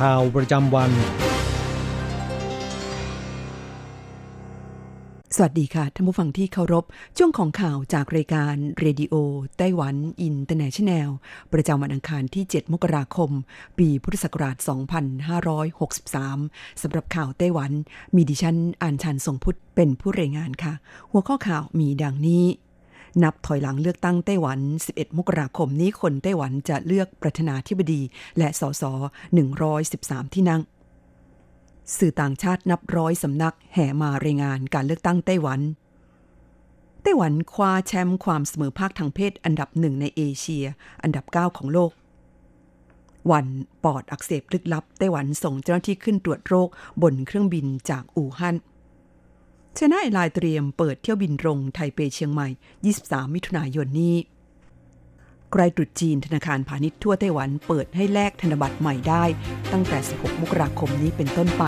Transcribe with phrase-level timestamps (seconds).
[0.00, 0.90] ข่าวประจำวัน
[5.36, 6.84] สวัสดีค่ะท่านผู้ฟังที่เคารพ
[7.18, 11.08] ช่วงของข่าวจากรายการ Radio Taiwan International
[11.52, 13.30] ประจำวันอังคารที่ 7 มกราคม
[13.78, 14.56] ปีพุทธศักราช
[15.88, 17.72] 2563 สำหรับข่าวไต้หวัน
[18.14, 20.74] มีดิฉันอ่านชันทรงพุทธเป็นผู้รายงานค่ะ
[21.10, 22.44] หัวข้อข่าวมีดังนี้
[23.22, 28.00] นับถอยหลังเลือกตั้งไต้หวัน 11 มกราคมนี้คนไต้หวันจะเลือกประธานาธิบดี
[28.38, 28.82] และสส
[29.58, 30.62] 113 ที่นั่ง
[31.98, 35.60] สื่อต่างชาตินับร้อยสำนักแห่มารายงานการเลือกตั้งไต้หวัน
[37.02, 40.64] ไต้หวันคว้าแชมป์ความเสมอภาคทางเพศอันดับหนึ่งในเอเชีย
[41.02, 41.92] อันดับ 9 ของโลก
[43.32, 43.46] วัน
[43.84, 46.68] ปอดอักเสบลึกลับไต้หวันส่งเจ้าหน้าที่ขึ้นตรวจโรค
[47.02, 48.56] บนเครื่องบินจากอู่ฮั่น
[49.76, 52.48] China Airlines เตรียมเปิดเที่ยวบินตรงไทเปเชียงใหม่
[52.92, 54.16] 23 มิถุนายนนี้
[55.52, 59.24] ใกล้ตรุษจีนธนาคารพาณิชย์ทั่วไต้หวันเปิดให้แลกธนบัตรใหม่ได้
[59.72, 61.64] ตั้งแต่ 16 มกราคมนี้เป็นต้นไป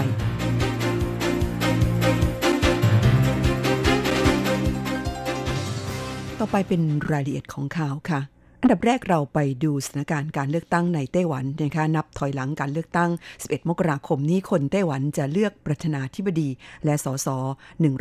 [6.38, 8.20] ต่อไปเป็นรายละเอียดของข่าวค่ะ
[8.62, 16.48] อันดับแรกเราไปดูสถานการณ์การเลือกตั้งในไต้หวันนะคะนับถอยหลังการเลือกตั้ง 11 มกราคมนี้คนไต้หวันจะเลือกประธานาธิบดี
[16.84, 17.28] และสส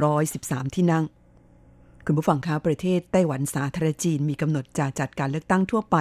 [0.01, 1.03] 113 ที่นั่ง
[2.05, 5.97] คุณผู้ฟังคะประเทศไต้หวันสาธารณจีนมีกำหนดจะจัดการเลือกตั้งทั่วไป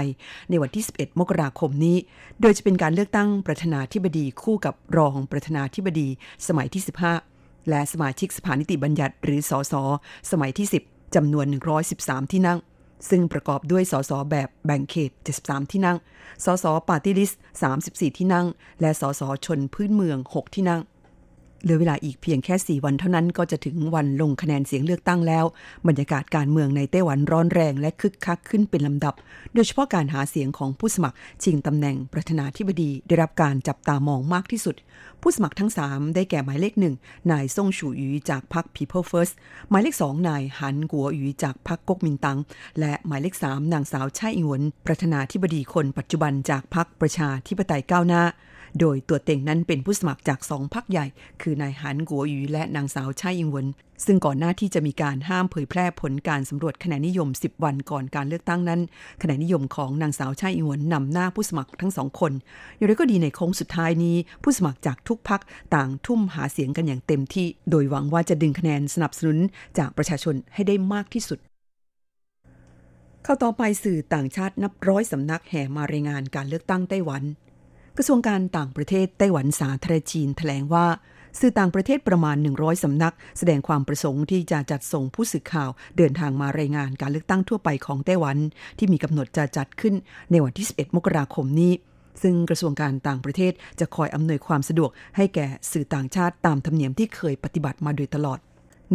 [0.48, 1.96] ในวันที่ 11 มกราคมนี้
[2.40, 6.08] โดยจะเป็นการเลือกตั้งประธานาธิบดีคู่กับรองประธานาธิบดี
[6.46, 6.82] สมัยที่
[7.24, 9.74] 15 และสมาชิกสภานิติบัญญัติ หรือสส
[10.30, 11.46] สมัยที่ 10จำนวน
[11.88, 12.58] 113 ที่นั่ง
[13.08, 15.10] ซึ่งประกอบด้วยสสแบบแบ่งเขต
[15.42, 15.98] 73 ที่นั่ง
[16.44, 17.40] สสปาร์ตี้ลิสต์
[17.78, 18.46] 34 ที่นั่ง
[18.80, 20.80] และสสชนพื้นเมือง 6 ที่นั่ง
[21.62, 25.44] เหลือเวลาอีกเพียงแค่ 4 วันเท่านั้นก็จะถึงวันลงคะแนนเสียงเลือกตั้งแล้ว
[25.88, 29.14] บรรยากาศการเมืองในไต้หวันร้อนแรงและคึกคักขึ้นเป็นลำดับ
[29.54, 34.76] โดยเฉพาะการหาเสียงของผู้สมัครชิงตำแหน่งประธานาธิบดีได้รับการจับตามองมากที่สุด
[35.22, 36.94] ผู้สมัครทั้ง 3 ได้แก่หมายเลขหนึ่ง
[37.30, 39.34] นายซ่งชูหยูจากพรรค People First
[39.70, 42.38] หมายเลขสองนายหันกัวหยูจากพรรคก๊กมินตั๋ง
[42.80, 48.22] และหมายเลขสามนางสาวไช่อิงหวนประธานาธิบดีคนปัจจุบันจากพรรคประชาธิปไตยก้าวหน้า
[48.80, 51.06] โดยตัวเต็งนั้นเป็นผู้สมัครจากสองพรรคใหญ่
[51.42, 53.66] คือนายหันกัวหยูและนางสาวไช่อิงวน
[54.06, 58.80] ซึ่งก่อนหน้าที่จะมีการห้ามเผยแพร่ผลการสำรวจคะแนนนิยม 10 วันก่อนการเลือกตั้งนั้น
[59.22, 62.32] คะแนนนิยมของนางสาวไช่อิงวนนำหน้าผู้สมัครทั้งสองคน
[62.76, 65.40] อย่างไรก็ดีในโค้งสุดท้ายนี้ ผู้สมัครจากทุกพรรค
[65.74, 69.38] ต่างทุ่มหาเสียงกันอย่างเต็มที่ โดยหวังว่าจะดึงคะแนนสนับสนุน
[69.78, 71.38] จากประชาชนให้ได้มากที่สุด
[73.24, 77.22] เข้าต่อไปสื่อต่างชาตินับร้อยสำนักแห่มารายงานการเลือกตั้งไต้หวัน
[78.00, 80.86] กระทรวงการต่างประเทศไต้หวันสาธารณจีนแถลงว่า
[81.40, 88.36] สื่อต่างประเทศประมาณ 100 สำนัก แสดงความประสงค์ที่จะจัดส่งผู้สื่อข่าวเดินทางมารายงานการเลือกตั้งทั่วไปของไต้หวัน
[88.78, 89.94] ที่มีกำหนดจะจัดขึ้น
[90.30, 91.72] ในวันที่ 11 มกราคมนี้
[92.22, 98.38] ซึ่งกระทรวงการต่างประเทศจะคอยอำนวยความสะดวกให้แก่สื่อต่างชาติตามธรรมเนียมที่เคยปฏิบัติมาโดยตลอด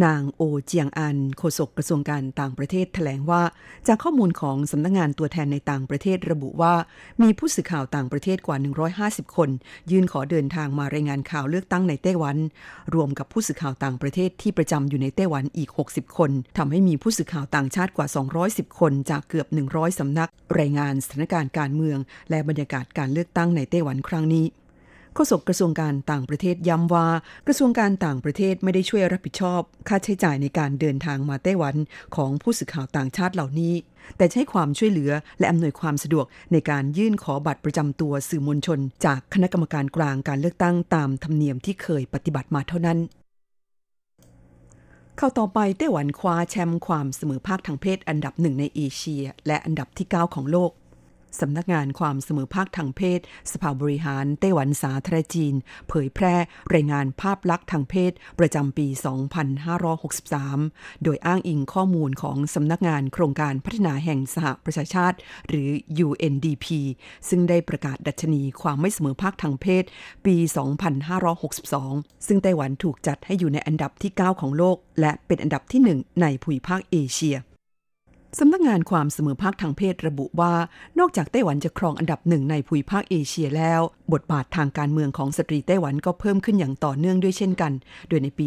[0.04, 3.42] นางโอเจียงอันโฆษกกระทรวงการต่างประเทศแถลงว่า
[3.86, 6.74] จากข้อมูลของสำนักงงานตัวแทนในต่างประเทศระบุว่า
[7.22, 8.56] มีผู้สื่อข่าวต่างประเทศกว่า
[9.26, 9.50] 150 คน
[9.90, 12.36] ยื่นขอเดินทางมารายงานข่าวเลือกตั้งในไต้หวัน
[12.94, 18.06] รวมกับผู้สื่อข่าวต่างประเทศที่ประจำอยู่ในไต้หวันอีก 60 คนทำให้มีผู้สื่อข่าวต่างชาติกว่า
[18.44, 21.98] 210 คนจากเกือบ 100สำนัก รายงานสถานการณ์การเมือง
[22.30, 24.46] และบรรยากาศการเลือกตั้งในไต้หวันครั้งนี้
[25.16, 27.08] โฆษกกระทรวงการต่างประเทศย้ำว่า
[27.46, 31.74] กระทรวงการต่างประเทศไม่ได้ช่วยรับผิดชอบ ค่าใช้จ่ายในการเดินทางมาไต้หวัน
[32.16, 33.74] ของผู้สื่อข่าวต่างชาติเหล่านี้
[34.16, 42.98] แต่ใช้ความช่วยเหลือและอำนวยความสะดวกในการยื่นขอบัตรประจำตัวสื่อมวลชน จากคณะกรรมการกลางการเลือกตั้งตามธรรมเนียมที่เคยปฏิบัติมาเท่านั้น
[45.18, 50.70] เข้าต่อไปไต้หวันคว้าแชมป์ความเสมอภาคทางเพศอันดับหนึ่งในเอเชีย และอันดับที่ 9 ของโลก
[51.40, 53.20] สำนักงานความเสมอภาคทางเพศ
[53.52, 55.54] สภาบริหารไต้หวันสาธารณจีน
[55.88, 56.34] เผยแพร่
[56.74, 58.86] รายงานภาพลักษณ์ทางเพศ ประจำปี
[60.10, 65.16] 2563 โดยอ้างอิงข้อมูลของสำนักงานโครงการพัฒนาแห่งสหประชาชาติ
[65.48, 65.68] หรือ
[66.06, 66.66] UNDP
[67.28, 69.84] ซึ่งได้ประกาศดัชนีความไม่เสมอภาคทางเพศ
[70.26, 70.36] ปี
[71.32, 77.36] 2562 ซึ่งไต้หวันถูกจัดให้อยู่ในอันดับที่ 9 ของโลก และเป็นอันดับที่ 1 ในภูมิภาคเอเชีย
[78.40, 80.54] สำนักงานความเสมอภาคทางเพศระบุว่า
[80.98, 83.80] นอกจากไต้หวันจะครองอันดับหนึ่งในภูมิภาคเอเชียแล้ว
[84.12, 87.72] บทบาททางการเมืองของสตรีไต้หวันก็เพิ่มขึ้นอย่างต่อเนื่องด้วยเช่นกัน
[88.08, 88.46] โดยในปี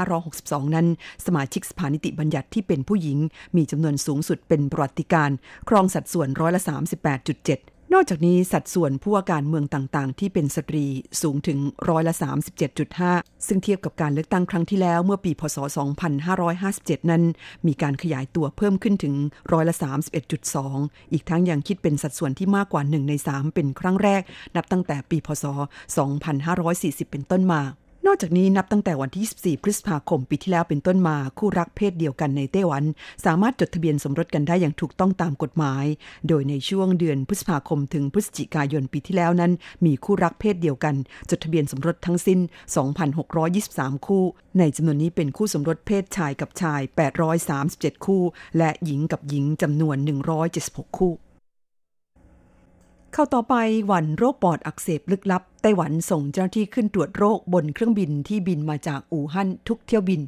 [0.00, 0.86] 2562 นั้น
[1.26, 3.18] สมาชิกสภานิติบัญญัติที่เป็นผู้หญิง
[3.56, 5.30] มีจำนวนสูงสุดเป็นประวัติการณ์
[5.68, 10.84] ครองสัดส่วนร้อยละ38.7 นอกจากนี้สัดส่วนผู้ว่าการเมืองต่างๆ ที่เป็นสตรี
[11.22, 11.58] สูงถึง
[11.88, 12.14] ร้อยละ
[12.80, 15.56] 37.5 ซึ่งเทียบกับการเลือกตั้งครั้งที่แล้วเมื่อปีพศ
[16.34, 17.22] 2557 นั้น
[17.66, 19.14] มีการขยายตัวเพิ่มขึ้นถึง
[19.52, 19.74] ร้อยละ
[20.44, 24.22] 31.2 อีกทั้งยังคิดเป็นสัดส่วนที่มากกว่า 1 ใน 3 เป็นครั้งแรก
[24.56, 25.44] นับตั้งแต่ปีพศ
[26.28, 27.62] 2540 เป็นต้นมา
[28.06, 32.84] นอกจากนี้นับตั้งแต่วันที่ 24 พฤษภาคมปีที่แล้วเป็นต้นมา คู่รักเพศเดียวกันในไต้หวัน
[33.24, 35.84] สามารถจดทะเบียนสมรสกันได้อย่างถูกต้องตามกฎหมาย
[36.28, 39.52] โดยในช่วงเดือนพฤษภาคมถึงพฤศจิกายนปีที่แล้วนั้น
[39.84, 40.94] มีคู่รักเพศเดียวกัน
[41.30, 42.40] จดทะเบียนสมรสทั้งสิ้น
[43.22, 44.24] 2,623 คู่
[44.58, 46.80] ในจำนวนนี้เป็นคู่สมรสเพศชายกับชาย
[47.42, 48.22] 837 คู่
[48.58, 49.96] และหญิงกับหญิงจำนวน
[50.46, 51.14] 176 คู่
[53.16, 53.56] เข้าต่อไป
[53.92, 60.20] วันโรคปอดอักเสบลึกลับ ไต้หวันส่งเจ้าหน้าที่ขึ้นตรวจโรคบนเครื่องบินที่บินมาจากอู่ฮั่นทุกเที่ยวบิน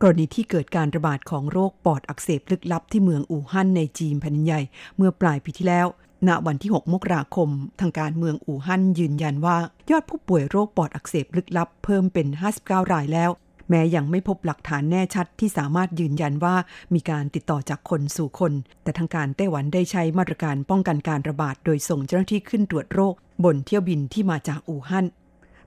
[0.00, 4.60] กรณีที่เกิดการระบาดของโรคปอดอักเสบลึกลับที่เมืองอู่ฮั่นในจีนแผ่นใหญ่
[4.96, 5.86] เมื่อปลายปีที่แล้ว
[6.28, 7.48] ณวันที่ 6 มกราคม
[7.80, 9.56] ทางการเมืองอู่ฮั่นยืนยันว่า
[9.90, 12.26] ยอดผู้ป่วยโรคปอดอักเสบลึกลับเพิ่มเป็น
[12.60, 13.30] 59 รายแล้ว
[13.70, 16.56] แม้ยังไม่พบหลักฐานแน่ชัดที่สามารถยืนยันว่า
[16.94, 18.52] มีการติดต่อจากคนสู่คน
[18.82, 23.14] แต่ทางการไต้หวันได้ใช้มาตรการป้องกันการระบาด โดยส่งเจ้าหน้าที่ขึ้นตรวจโรค
[23.44, 25.06] บนเที่ยวบินที่มาจากอู่ฮั่น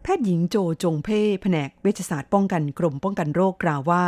[0.04, 4.04] แพทย์หญิงโจจงเพ่แผนกเวชศาสตร์ป้องกันกรมป้องกันโรคกล่าวว่า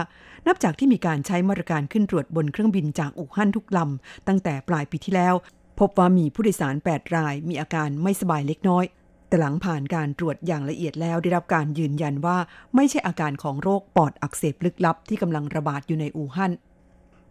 [0.48, 5.36] นับจากที่มีการใช้มาตรการขึ้นตรวจบนเครื่องบินจากอู่ฮั่นทุกลำตั้งแต่ปลายปีที่แล้ว
[5.80, 8.86] พบว่ามีผู้โดยสาร 8 รายมีอาการไม่สบายเล็กน้อย
[9.32, 12.38] แต่หลังผ่านการตรวจอย่างละเอียดแล้วได้รับการยืนยันว่า
[12.76, 16.52] ไม่ใช่อาการของโรคปอดอักเสบลึกลับที่กำลังระบาดอยู่ในอู่ฮั่น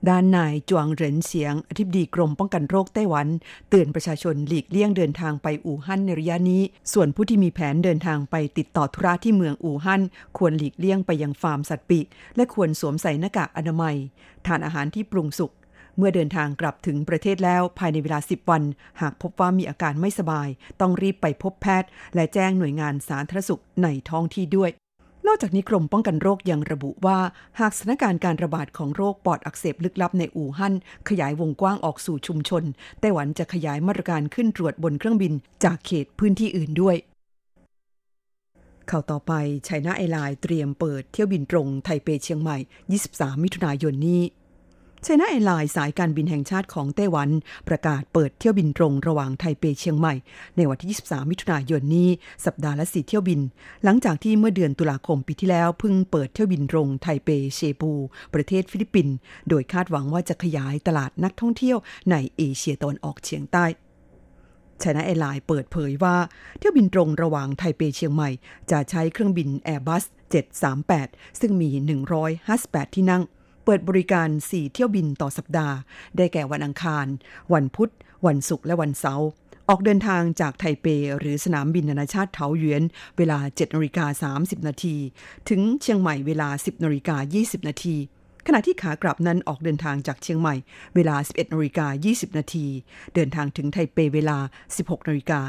[0.08, 3.26] ด้านนายจวงเหรินเสียงอธิบดีกรมป้องกันโรคไต้หวัน
[3.70, 6.62] เตือนประชาชนหลีกเลี่ยงเดินทางไปอู่ฮั่นในระยะนี้
[6.92, 10.02] ส่วนผู้ที่มีแผนเดินทางไปติดต่อธุระที่เมืองอู่ฮั่น
[10.38, 12.06] ควรหลีกเลี่ยงไปยังฟาร์มสัตว์ปีก
[12.36, 13.96] และควรสวมใส่หน้ากากอนามัย
[14.46, 15.50] ทานอาหารที่ปรุงสุก
[15.96, 18.62] เมื่อเดินทางกลับถึงประเทศแล้วภายในเวลา 10 วัน
[19.00, 20.48] หากพบว่ามีอาการไม่สบาย
[20.80, 24.70] ต้องรีบไปพบแพทย์ และแจ้งหน่วยงานสาธารณสุขในท้องที่ด้วย
[25.26, 27.18] นอกจากนี้กรมป้องกันโรคยังระบุว่า
[27.60, 30.74] หากสถานการณ์การระบาดของโรคปอดอักเสบลึกลับในอู่ฮั่น
[31.08, 32.64] ขยายวงกว้างออกสู่ชุมชน
[33.00, 35.32] ไต้หวันจะขยายมาตรการขึ้นตรวจบนเครื่องบิน
[35.64, 36.96] จากเขตพื้นที่อื่นด้วย
[38.90, 39.32] ข่าวต่อไป
[39.64, 42.58] China Airlines เตรียมเปิดเที่ยวบินตรงไทเปเชียงใหม่
[43.00, 44.22] 23 มิถุนายนนี้
[45.04, 47.28] China Airlines สายการบินแห่งชาติของไต้หวัน
[47.68, 50.14] ประกาศเปิดเที่ยวบินตรงระหว่างไทเปเชียงใหม่
[50.56, 52.08] ในวันที่ 23 มิถุนายนนี้
[52.46, 53.40] สัปดาห์ละสี่เที่ยวบิน
[53.84, 57.92] หลังจากที่เมื่อเดือนตุลาคมปีที่แล้วเพิ่งเปิดเที่ยวบินตรงไทเปเซบู
[58.34, 59.14] ประเทศฟิลิปปินส์
[59.48, 61.78] โดยคาดหวังว่าจะขยายตลาดนักท่องเที่ยว
[62.10, 63.64] ในเอเชียตะวันออกเฉียงใต้
[64.82, 66.16] China Airlines เปิดเผยว่า
[66.58, 68.30] เที่ยวบินตรงระหว่างไทเปเชียงใหม่
[68.70, 70.04] จะใช้เครื่องบิน Airbus
[70.72, 71.70] 738 ซึ่งมี
[72.32, 73.24] 158 ที่นั่ง
[73.70, 75.76] เปิดบริการ 4 เที่ยวบินต่อสัปดาห์
[76.16, 77.06] ได้แก่วันอังคาร
[77.52, 77.90] วันพุธ
[78.26, 79.28] วันศุกร์และวันเสาร์
[79.68, 80.86] ออกเดินทางจากไทเป
[81.18, 82.82] หรือสนามบินนานาชาติเถาหยวน
[83.16, 84.96] เวลา7นาฬิกา30 นาที
[85.48, 87.96] ถึงเชียงใหม่เวลา 10นาฬิกา20 นาที
[88.46, 90.54] ขณะที่ขากลับนั้นออกเดินทางจากเชียงใหม่
[90.94, 92.66] เวลา 11นาฬิกา20 นาที
[93.14, 94.38] เดินทางถึงไทเปเวลา
[94.76, 95.40] 16นาฬิกา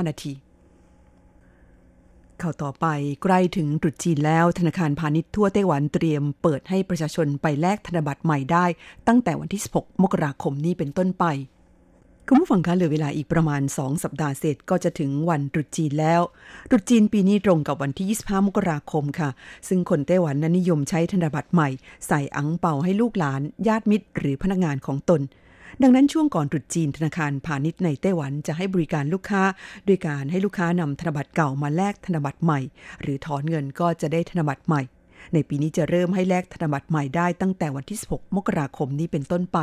[0.00, 0.32] 35 นาที
[2.44, 2.88] ข่าวต่อไป
[3.22, 8.66] ใกล้ถึงตรุษจีนแล้ว ธนาคารพาณิชย์ทั่วไต้หวันเตรียมเปิดให้ประชาชนไปแลกธนบัตรใหม่ได้
[9.08, 11.24] ตั้งแต่วันที่ 16 มกราคมนี้เป็นต้นไป
[12.26, 16.20] คุณผู้ฟังคะเหลือเวลาอีกประมาณ 2 สัปดาห์เศษก็จะถึงวันตรุษจีนแล้ว
[16.70, 19.30] ตรุษจีนปีนี้ตรงกับวันที่ 25 มกราคมค่ะ
[19.68, 21.68] ซึ่งคนไต้หวันนั้นนิยมใช้ธนบัตรใหม่
[22.06, 25.20] ใส่อังเปาให้ลูกหลาน ญาติมิตร หรือพนักงานของตน
[25.82, 29.42] ดังนั้นช่วงก่อนตรุษจีนธนาคารพาณิชย์ในไต้หวันจะให้บริการลูกค้า
[29.88, 32.60] ด้วยการให้ลูกค้านำธนบัตรเก่ามาแลกธนบัตรใหม่
[33.00, 34.82] หรือถอนเงินก็จะได้ธนบัตรใหม่
[35.32, 39.58] ในปีนี้จะเริ่มให้แลกธนบัตรใหม่ได้ตั้งแต่วันที่ 16 มกราคมนี้เป็นต้นไป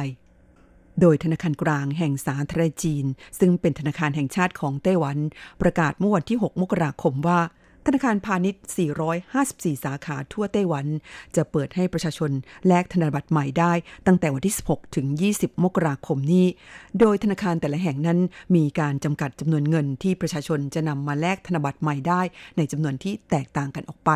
[1.02, 3.06] โดยธนาคารกลางแห่งสาธารณจีน
[3.40, 5.18] ซึ่งเป็นธนาคารแห่งชาติของไต้หวัน
[5.62, 7.40] ประกาศเมื่อวันที่ 6 มกราคมว่า
[7.86, 8.64] ธนาคารพาณิชย์
[9.22, 10.86] 454 สาขาทั่วไต้หวัน
[11.36, 12.32] จะเปิดให้ประชาชน
[12.68, 13.74] แลกธนบัตรใหม่ได้
[14.08, 16.46] ตั้งแต่วันที่ 16 ถึง 20 มกราคมนี้
[17.00, 18.20] โดยธนาคารแต่ละแห่งนั้น
[18.56, 22.22] มีการจำกัดจำนวนเงินที่ประชาชนจะนำมาแลกธนบัตรใหม่ได้
[22.58, 24.12] ในจำนวนที่แตกต่างกันออกไป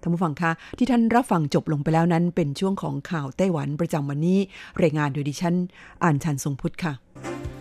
[0.00, 4.38] ท่านผู้ฟังคะที่ท่านรับฟังจบลงไปแล้วนั้น เป็นช่วงของข่าวไต้หวันประจำวันนี้
[4.82, 5.54] รายงานโดยดิฉัน
[6.02, 7.51] อ่านชันทรงพุทธค่ะ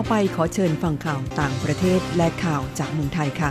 [0.00, 3.50] ต่อไปขอเชิญฟังข่าวต่างประเทศและข่าวจากเมืองไทยค่ะ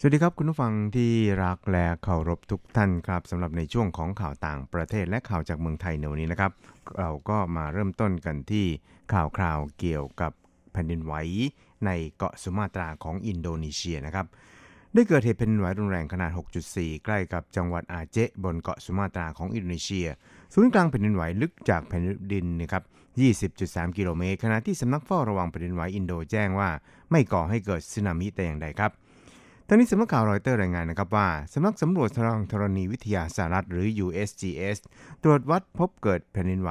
[0.00, 1.12] สวัสดีครับคุณผู้ฟังที่
[1.44, 6.52] รักและเคารพทุกท่านครับสำหรับในช่วงของข่าวต่างประเทศและข่าวจากเมืองไทยในวันนี้นะครับ
[6.98, 8.66] เราก็มาเริ่มต้นกันที่
[9.14, 10.32] ข่าวคราวเกี่ยวกับ
[10.72, 11.14] แผ่นดินไหว
[11.86, 14.26] ในเกาะสุมาตราของอินโดนีเซียนะครับ
[14.94, 16.30] ได้เกิดเหตุแผ่นดินไหวรุนแรงขนาด
[16.68, 20.08] 6.4 ใกล้กับจังหวัดอาเจบนเกาะสุมาตราของอินโดนีเซีย
[20.54, 22.02] ศูนย์กลางแผ่นดินไหวลึกจากแผ่น
[22.32, 22.82] ดินนะครับ
[23.40, 26.70] 20.3 กิโลเมตร ขณะที่สำนักเฝ้าระวังแผ่นดินไหวอินโดแจ้งว่า
[27.10, 28.90] ไม่ก่อให้เกิดสึนามิแต่อย่างใดครับ
[29.68, 34.76] ทั้งนี้สำนักข่าวรอยเตอร์รายงานนะครับว่าสำนักสำรวจทางธรณีวิทยาสหรัฐหรือ USGS
[35.22, 36.70] ตรวจวัดพบเกิดแผ่นดินไหว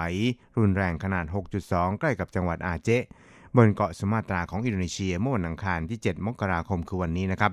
[0.59, 1.25] รุนแรงขนาด
[1.63, 2.89] 6.2 ใกล้กับจังหวัดอาเจะห์
[3.55, 7.51] บนเกาะสุมาตราของอินโดนีเซียเมื่อวันอังคารที่ 7 มกราคมคือวันนี้นะครับ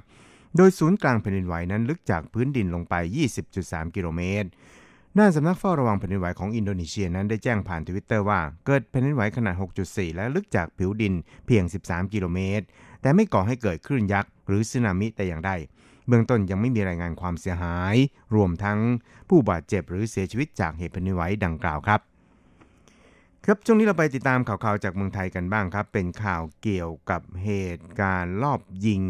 [0.56, 2.95] โดยศูนย์กลางแผ่นดินไหวนั้นลึกจากพื้นดินลงไป
[3.47, 4.49] 20.3 กิโลเมตร
[5.21, 9.55] ด้านสำนักเฝ้าระวังแผ่นดินไหวของอินโดนีเซียนั้นได้แจ้งผ่านทวิตเตอร์ว่าเกิดแผ่นดินไหวขนาด
[9.87, 11.15] 6.4 และลึกจากผิวดิน
[11.47, 12.65] เพียง 13 กิโลเมตร
[13.03, 15.53] แต่ไม่ก่อให้เกิดคลื่นยักษ์หรือสึนามิแต่อย่างใด
[16.07, 17.97] เบื้องต้นยังไม่มีรายงานความเสียหาย
[18.35, 18.79] รวมทั้ง
[19.29, 22.01] ผู้บาดเจ็บหรือเสียชีวิตจากเหตุแผ่นดินไหวดังกล่าวครับ
[23.45, 29.03] ครับช่วงนี้เราไปติดตามข่าวๆจากเมืองไทยกันบ้างครับ เป็นข่าวเกี่ยวกับเหตุการณ์ลอบยิง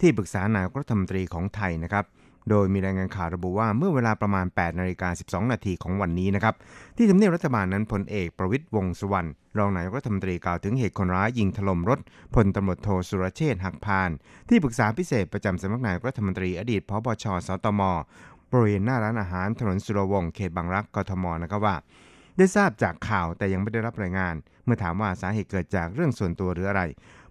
[0.00, 2.04] ที่ปรึกษานายกรัฐมนตรีของไทยนะครับ
[2.50, 6.54] โดยมีรายงานข่าวระบุว่าเมื่อเวลาประมาณ 8 นาฬิกา 12 นาทีของวันนี้นะครับ
[6.96, 9.28] ที่ทำเนียบรัฐบาลนั้นพลเอกประวิตยวงสุวรรณ
[9.58, 11.98] รองนายกรัฐมนตรีกล่าวถึงเหตุคนร้ายยิงถล่มรถ
[12.34, 14.10] พลตำรวจโทสุรเชษฐ์หักพาน
[14.48, 17.82] ที่ปรึกษาพิเศษประจำสำนักนายกรัฐมนตรีอดีตพบชสตม
[18.50, 21.76] บริเวณหน้าร้านอาหารถนนสุรวงศ์เขตบางรักกทมนะครับว่า
[22.36, 26.82] ได้ทราบจากข่าวแต่ยังไม่ได้รับรายงาน เมื่อถามว่าสาเหตุเกิดจากเรื่องส่วนตัวหรืออะไร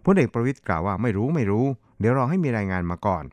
[0.05, 1.65] พลเอกประวิตยกล่าวว่าไม่รู้ไม่รู้
[1.99, 3.23] เดี๋ยวรอให้มีรายงานมาก่อน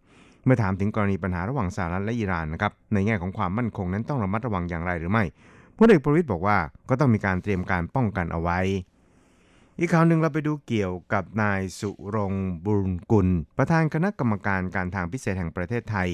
[0.45, 5.25] เมื่อถามถึงกรณีปัญหาระหว่างสหรัฐและอิหร่านนะครับในแง่ของความมั่นคงนั้นต้องระมัดระวังอย่างไรหรือไม่
[5.79, 6.59] พลเอกประวิตยบอกว่า
[6.89, 8.59] ก็ต้องมีการเตรียมการป้องกันเอาไว้
[9.79, 12.35] อีกข่าวหนึ่งเราไปดูเกี่ยวกับนายสุรง
[12.65, 16.09] บุญกุล ประธานคณะกรรมการการทางพิเศษแห่งประเทศไทย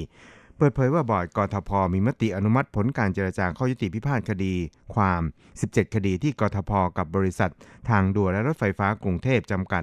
[0.57, 4.55] เปิดเผยว่าบอร์ดกทพมีมติอนุมัติผลการเจรจาข้อยุติพิพาทคดี
[4.95, 5.23] ความ
[5.59, 7.51] 17 คดีที่กทพกับบริษัท
[7.91, 9.83] ทางด่วนและรถไฟฟ้ากรุงเทพจำกัด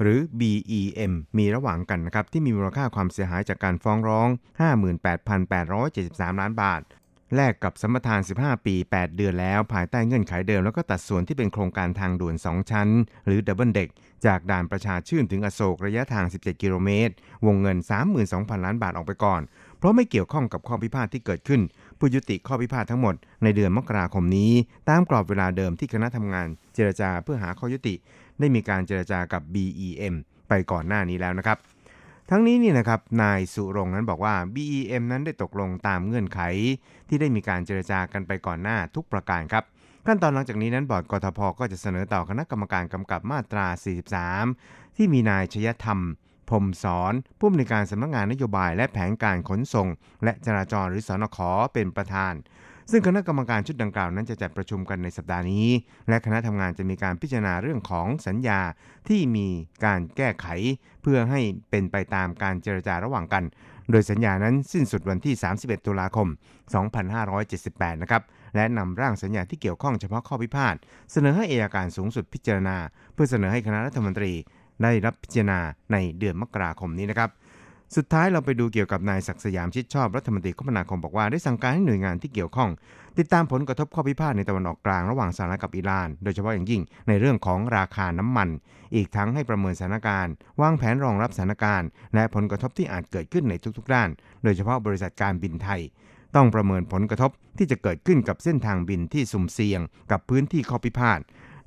[0.00, 4.28] หรือ BEM มีระหว่างกันนะครับที่มีมูลค่าความเสียหายจากการฟ้องร้อง
[5.14, 6.82] 58,873 ล้านบาท
[7.34, 12.88] แลกกับสัมปทาน 15 ปี 8 เดือนแล้ว ภายใต้เงื่อนไขเดิม แล้วก็ตัดส่วนที่เป็นโครงการทางด่วน 2 ชั้น
[13.26, 13.88] หรือ double deck
[14.26, 17.14] จากด่านประชาชื่นถึงอโศกระยะทาง 17 กิโลเมตร
[17.46, 17.78] วงเงิน
[18.22, 19.40] 32,000 ล้านบาทออกไปก่อน
[19.78, 21.60] เพราะไม่เกี่ยวข้องกับข้อพิพาทที่เกิดขึ้น
[21.98, 24.52] ผู้ยุติข้อพิพาททั้งหมดในเดือนมกราคมนี้
[24.88, 27.94] ตามกรอบเวลาเดิมที่คณะทำงาน เจรจาเพื่อหาข้อยุติ
[28.40, 30.14] ได้มีการเจรจากับ BEM
[30.48, 31.58] ไปก่อนหน้านี้แล้วนะครับ
[32.30, 36.40] ทั้งนี้นี่นะครับนายสุรงนั้นบอกว่า BEM นั้นได้ตกลงตามเงื่อนไข
[37.08, 39.64] ที่ได้มีการเจรจากันไปก่อนหน้าทุกประการครับ
[40.06, 43.66] ขั้นตอนหลังจากนี้นั้นบอร์ดกทพก็จะเสนอต่อคณะกรรมการกำกับมาตรา
[44.32, 46.00] 43 ที่มีนายชยธรรม
[46.50, 49.88] พรมสอนผู้อำนวยการสำนักงงานนโยบายและแผนการขนส่ง
[50.24, 52.34] และจราจรหรือสอนขอเป็นประธาน
[52.90, 55.66] ซึ่งคณะกรรมการชุดดังกล่าวนั้นจะจัดประชุมกันในสัปดาห์นี้
[56.08, 58.60] และคณะทำงานจะมีการพิจารณาเรื่องของสัญญา
[59.08, 59.48] ที่มี
[59.84, 60.46] การแก้ไข
[61.02, 61.40] เพื่อให้
[61.70, 63.44] เป็นไปตามการเจรจาระหว่างกัน
[63.90, 66.28] โดยสัญญานั้นสิ้นสุดวันที่ 31 ตุลาคม
[67.14, 68.22] 2578 นะครับ
[68.54, 70.74] และนำร่างสัญญาที่เกี่ยวข้องเฉพาะข้อพิพาท
[71.12, 72.76] เสนอให้เอยการสูงสุดพิจารณา
[73.14, 74.32] เพื่อเสนอให้คณะรัฐมนตรี
[74.82, 75.58] ได้รับพิจารณา
[75.92, 77.30] ในเดือนมกราคมนี้นะครับ
[77.94, 82.70] สุดท้ายเราไปดูเกี่ยวกับนายศักสยามชิดชอบรัฐมนตรีคมนาคมบอกว่าได้สั่งการให้หน่วยงานที่เกี่ยวข้อง
[83.18, 88.48] ติดตามผลกระทบข้อพิพาทในตะวันออกกลางระหว่างสหรัฐกับอิหร่าน โดยเฉพาะอย่างยิ่งในเรื่องของราคาน้ำมัน
[88.94, 94.08] อีกทั้งให้ประเมินสถานการณ์ วางแผนรองรับสถานการณ์ และผลกระทบที่อาจเกิดขึ้นในทุกๆด้าน
[94.42, 95.80] โดยเฉพาะบริษัทการบินไทย
[96.34, 101.20] ต้องประเมินผลกระทบที่จะเกิดขึ้นกับเส้นทางบินที่สุ่มเสี่ยง กับพื้นที่ข้อพิพาท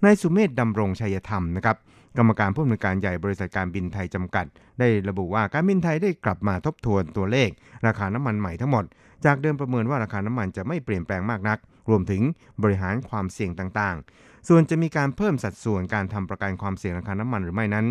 [0.03, 1.77] นายสุเมธดำรงชัยธรรมนะครับ
[2.17, 4.45] กรรมการผู้อำนวยการใหญ่บริษัทการบินไทยจำกัด
[4.79, 7.49] ได้ระบุว่าการบินไทยได้กลับมาทบทวนตัวเลข
[7.87, 8.85] ราคาน้ำมันใหม่ทั้งหมด
[9.25, 11.57] จากเดิมประเมินว่าราคาน้ำมันจะไม่เปลี่ยนแปลงมากนัก
[11.89, 12.21] รวมถึง
[12.63, 17.85] บริหารความเสี่ยงต่างๆ ส่วนจะมีการเพิ่มสัดส่วนการทำประกันความเสี่ยงราคาน้ำมันหรือไม่นั้น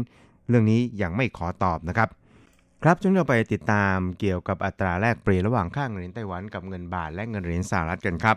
[0.49, 2.09] เรื่องนี้ยังไม่ขอตอบนะครับ
[2.83, 8.37] ครับช่วงเราไปติดตามเกี่ยวกับอัตราแลกเปลี่ยนระหว่างค่าเงินเหรียญไต้หวันกับเงินบาทและเงินเหรียญสหรัฐกันครับ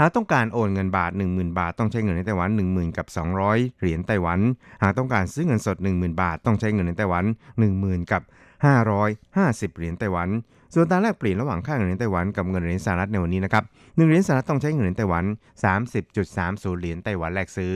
[0.00, 3.06] หากต้องการโอนเงินบาท 10,000 บาท ต้องใช้เงินในไต้หวัน 10,000 กับ
[3.42, 4.40] 200 เหรียญไต้หวัน
[4.82, 7.24] หากต้องการซื้อเงินสด 10,000 บาท ต้องใช้เงินในไต้หวัน
[7.68, 8.22] 10,000 กับ
[8.94, 10.28] 550 เหรียญไต้หวัน
[10.74, 15.24] ส่วนตาแลกเปลี่ยนระหว่างค่าเงินในไต้หวันกับเงินเหรียญสหรัฐในวันนี้นะครับ1เหรียญสหรัฐต้องใช้เงินในไต้หวัน
[16.02, 17.74] 30.30 เหรียญไต้หวันแลกซื้อ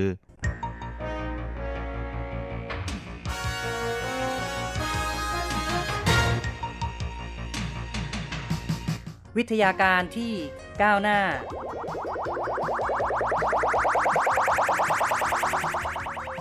[9.38, 10.32] วิทยาการที่
[10.82, 11.18] ก้าวหน้า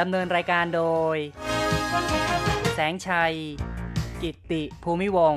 [0.00, 0.82] ดำเนินรายการโด
[1.14, 1.16] ย
[2.74, 3.34] แสงชัย
[4.22, 5.34] กิตติภูมิวง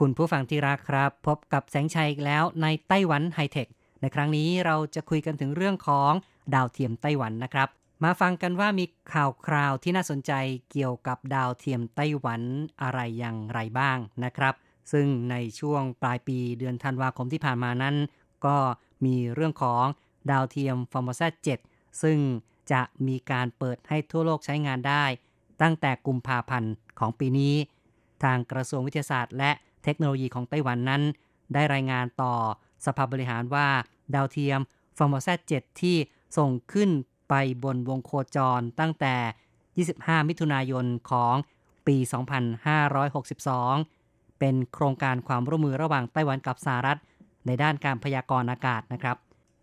[0.00, 3.68] คุณผู้ฟังที่รักครับ พบกับแสงชัยอีกแล้วในไต้หวันไฮเทค
[4.00, 6.12] ในครั้งนี้เราจะคุยกันถึงเรื่องของ
[6.54, 7.68] ดาวเทียมไต้หวันนะครับ
[8.04, 10.32] มาฟังกันว่ามีข่าวคราวที่น่าสนใจ
[10.70, 12.42] เกี่ยวกับดาวเทียมไต้หวัน
[12.82, 14.54] อะไรอย่างไรบ้างนะครับ
[14.92, 17.96] ซึ่งในช่วงปลายปีเดือนธันวาคมที่ผ่านมานั้น
[18.46, 18.56] ก็
[19.04, 19.84] มีเรื่องของ
[20.30, 21.28] ดาวเทียมฟอร์ม s a
[21.64, 22.18] 7ซึ่ง
[22.72, 25.04] จะมีการเปิดให้ทั่วโลกใช้งานได้
[25.62, 27.54] ตั้งแต่กุมภาพันธ์ของปีนี้
[28.22, 29.50] ทางกระทรวงวิทยาศาสตร์ และ
[29.84, 31.02] เทคโนโลยีของไต้หวันนั้น
[31.54, 32.34] ได้รายงานต่อ
[32.86, 33.68] สภาบริหารว่า
[34.14, 34.60] ดาวเทียม
[34.98, 35.96] ฟอร์ม s a 7ที่
[36.36, 36.90] ส่งขึ้น
[37.28, 41.34] ไปบนวงโคจรตั้งแต่ 25 มิถุนายนของ
[41.86, 41.96] ปี
[42.78, 46.98] 2562 เป็นโครงการความร่วมมือระหว่างไต้หวันกับสหรัฐ
[47.46, 49.16] ในด้านการพยากรณ์อากาศนะครับ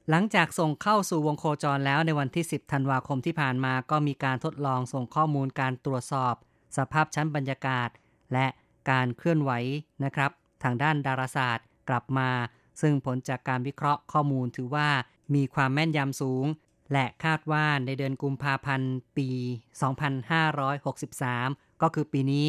[0.10, 6.36] หลังจากส่งเข้าสู่วงโคจรแล้วในวันที่ 10 ธันวาคมที่ผ่านมาก็มีการทดลองส่งข้อมูลการตรวจสอบ
[6.78, 7.90] สภาพชั้นบรรยากาศ
[8.34, 8.48] และ
[8.90, 9.52] การเคลื่อนไหว
[10.04, 10.32] นะครับ
[10.64, 12.30] ทางด้านดาราศาสตร์กลับมา
[12.82, 14.90] ซึ่งผลจากการวิเคราะห์ข้อมูลถือว่า
[15.36, 16.46] มีความแม่นยำสูง
[16.94, 19.30] และคาดว่าในเดือนกุมภาพันธ์ปี
[20.98, 22.48] 2563 ก็คือปีนี้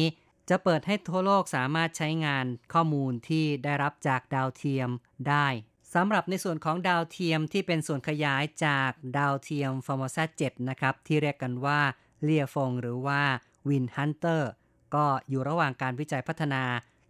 [0.49, 4.89] จะเปิดให้ทั่วโลกสามารถใช้งานข้อมูลที่ได้รับจากดาวเทียม
[5.29, 5.47] ได้
[5.93, 11.79] สำหรับในส่วนของดาวเทียมที่เป็นส่วนขยายจากดาวเทียมฟอร์ม s a 7นะครับ ที่เรียกกันว่า
[12.23, 13.21] เลียฟงหรือว่า
[13.69, 14.51] วินฮันเตอร์
[14.95, 16.63] ก็อยู่ระหว่างการวิจัยพัฒนา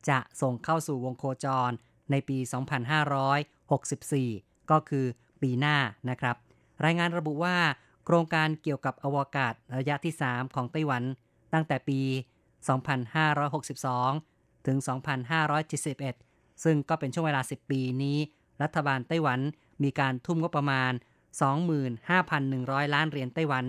[0.09, 1.71] จะส่งเข้าสู่วงโคจร
[2.11, 2.37] ในปี
[3.39, 5.05] 2564 ก็คือ
[5.41, 5.77] ปีหน้า
[6.09, 6.35] นะครับ
[6.85, 7.57] รายงานระบุว่า
[8.05, 11.03] โครงการเกี่ยวกับอวกาศระยะที่ 3 ของไต้หวัน
[11.53, 11.99] ตั้งแต่ปี
[12.65, 14.77] 2562 ถึง
[15.45, 18.17] 2571 ซึ่งก็เป็นช่วงเวลา 10 ปีนี้
[18.63, 19.39] รัฐบาลไต้หวัน
[19.83, 20.91] มีการทุ่มงบประมาณ
[22.13, 23.65] 25,100 ล้านเหรียญไต้หวัน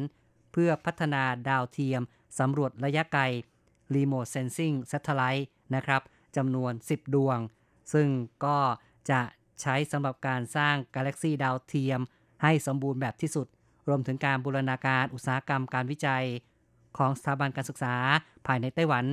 [0.52, 2.02] เพื่อพัฒนาดาวเทียม
[2.38, 3.22] สำรวจระยะไกล
[3.94, 6.02] Remote Sensing Satellite นะครับ
[6.36, 7.38] จำนวน 10 ดวง
[7.92, 8.08] ซึ่ง
[8.44, 8.58] ก็
[9.10, 9.20] จะ
[9.60, 12.00] ใช้สำหรับการสร้างกาแล็กซีดาวเทียม
[12.42, 13.46] ให้สมบูรณ์แบบที่สุด
[13.88, 16.24] รวมถึงการบูรณาการอุตสาหกรรมการวิจัย
[16.98, 17.94] ของสถาบันการศึกษา
[18.46, 19.04] ภายในไต้หวัน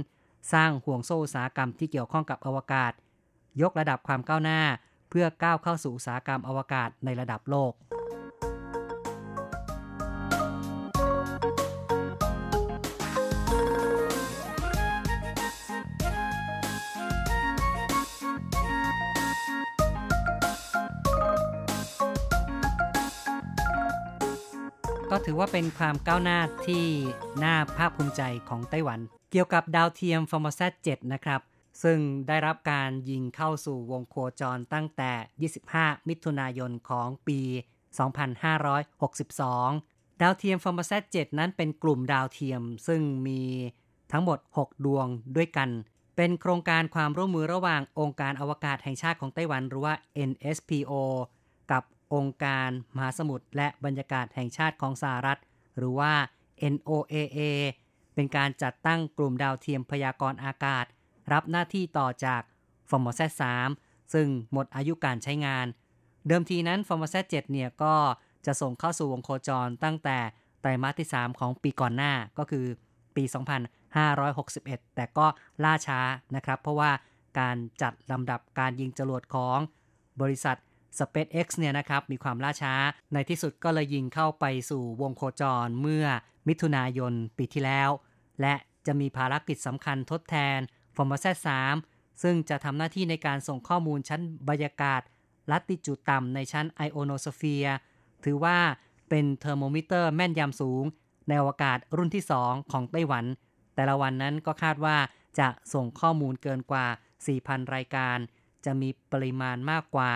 [0.54, 2.92] สร้างห่วงโซ่อุตสาหกรรมที่เกี่ยวข้องกับอวกาศ
[3.62, 4.62] ยกระดับความก้าวหน้า
[5.10, 7.74] เพื่อก้าวเข้าสู่อุตสาหกรรมอวกาศในระดับโลก
[25.30, 26.86] ถือว่าเป็นความก้าวหน้าที่
[27.44, 29.00] น่าภาคภูมิใจของไต้หวัน
[29.32, 31.42] เกี่ยวกับดาวเทียมฟอร์ม s a 7นะครับ
[31.84, 35.12] ซึ่งได้รับการยิงเข้าสู่วงโคจรตั้งแต่
[35.74, 37.40] 25 มิถุนายนของปี
[39.02, 43.42] 2562 ดาวเทียมฟอร์ม s a 7นั้นเป็นกลุ่มดาวเทียม ซึ่งมี
[44.12, 45.70] ทั้งหมด 6 ดวงด้วยกัน
[46.16, 49.94] เป็นโครงการความร่วมมือระหว่างองค์การอวกาศแห่งชาติของไต้หวันหรือว่า
[50.30, 50.94] NSPO
[51.72, 55.40] กับ องค์การมหาสมุทรและบรรยากาศแห่งชาติของสหรัฐ
[55.78, 56.14] หรือว่า
[56.74, 57.40] NOAA
[58.16, 60.86] เป็นการจัดตั้งกลุ่มดาวเทียมพยากรณ์อากาศ
[61.32, 62.42] รับหน้าที่ต่อจาก
[62.90, 63.28] ฟอร์ม s a
[63.72, 65.66] 3ซึ่งหมดอายุการใช้งาน
[66.28, 67.96] เดิมทีนั้นฟอร์ม s a 7เนี่ยก็
[68.46, 70.18] จะส่งเข้าสู่วงโคจรตั้งแต่
[70.62, 72.66] ไตรมาสที่ 3 ของปีก่อนหน้าก็คือ
[73.16, 73.24] ปี
[74.10, 75.26] 2561 แต่ก็
[75.64, 76.00] ล่าช้า
[76.36, 76.92] นะครับ เพราะว่า
[77.40, 79.58] การจัดลำดับการยิงจรวดของ
[80.22, 80.58] บริษัท
[81.00, 82.74] SpaceX เนี่ยนะครับมีความล่าช้า
[83.14, 86.06] ในที่สุดก็เลยยิงเข้าไปสู่วงโคจรเมื่อ
[86.48, 87.90] มิถุนายนปีที่แล้ว
[88.42, 88.54] และ
[88.88, 90.60] จะมีภารกิจสำคัญทดแทน
[90.96, 91.26] ฟอร์ม z
[91.74, 95.02] 3ซึ่งจะทำหน้าที่ในการส่งข้อมูลชั้นบรรยากาศ
[95.52, 97.78] ละติจูดต่ำในชั้นไอโอโนสเฟียร์
[98.26, 98.58] ถือว่า
[99.10, 100.84] เป็นเทอร์โมมิเตอร์แม่นยำสูง
[101.28, 103.26] ในอวกาศรุ่นที่ 2 ของไต้หวัน
[103.76, 104.98] แต่ละวันนั้นก็คาดว่า
[105.40, 106.86] จะส่งข้อมูลเกินกว่า
[107.30, 108.18] 4,000 รายการ
[108.66, 110.12] จะมีปริมาณมากกว่า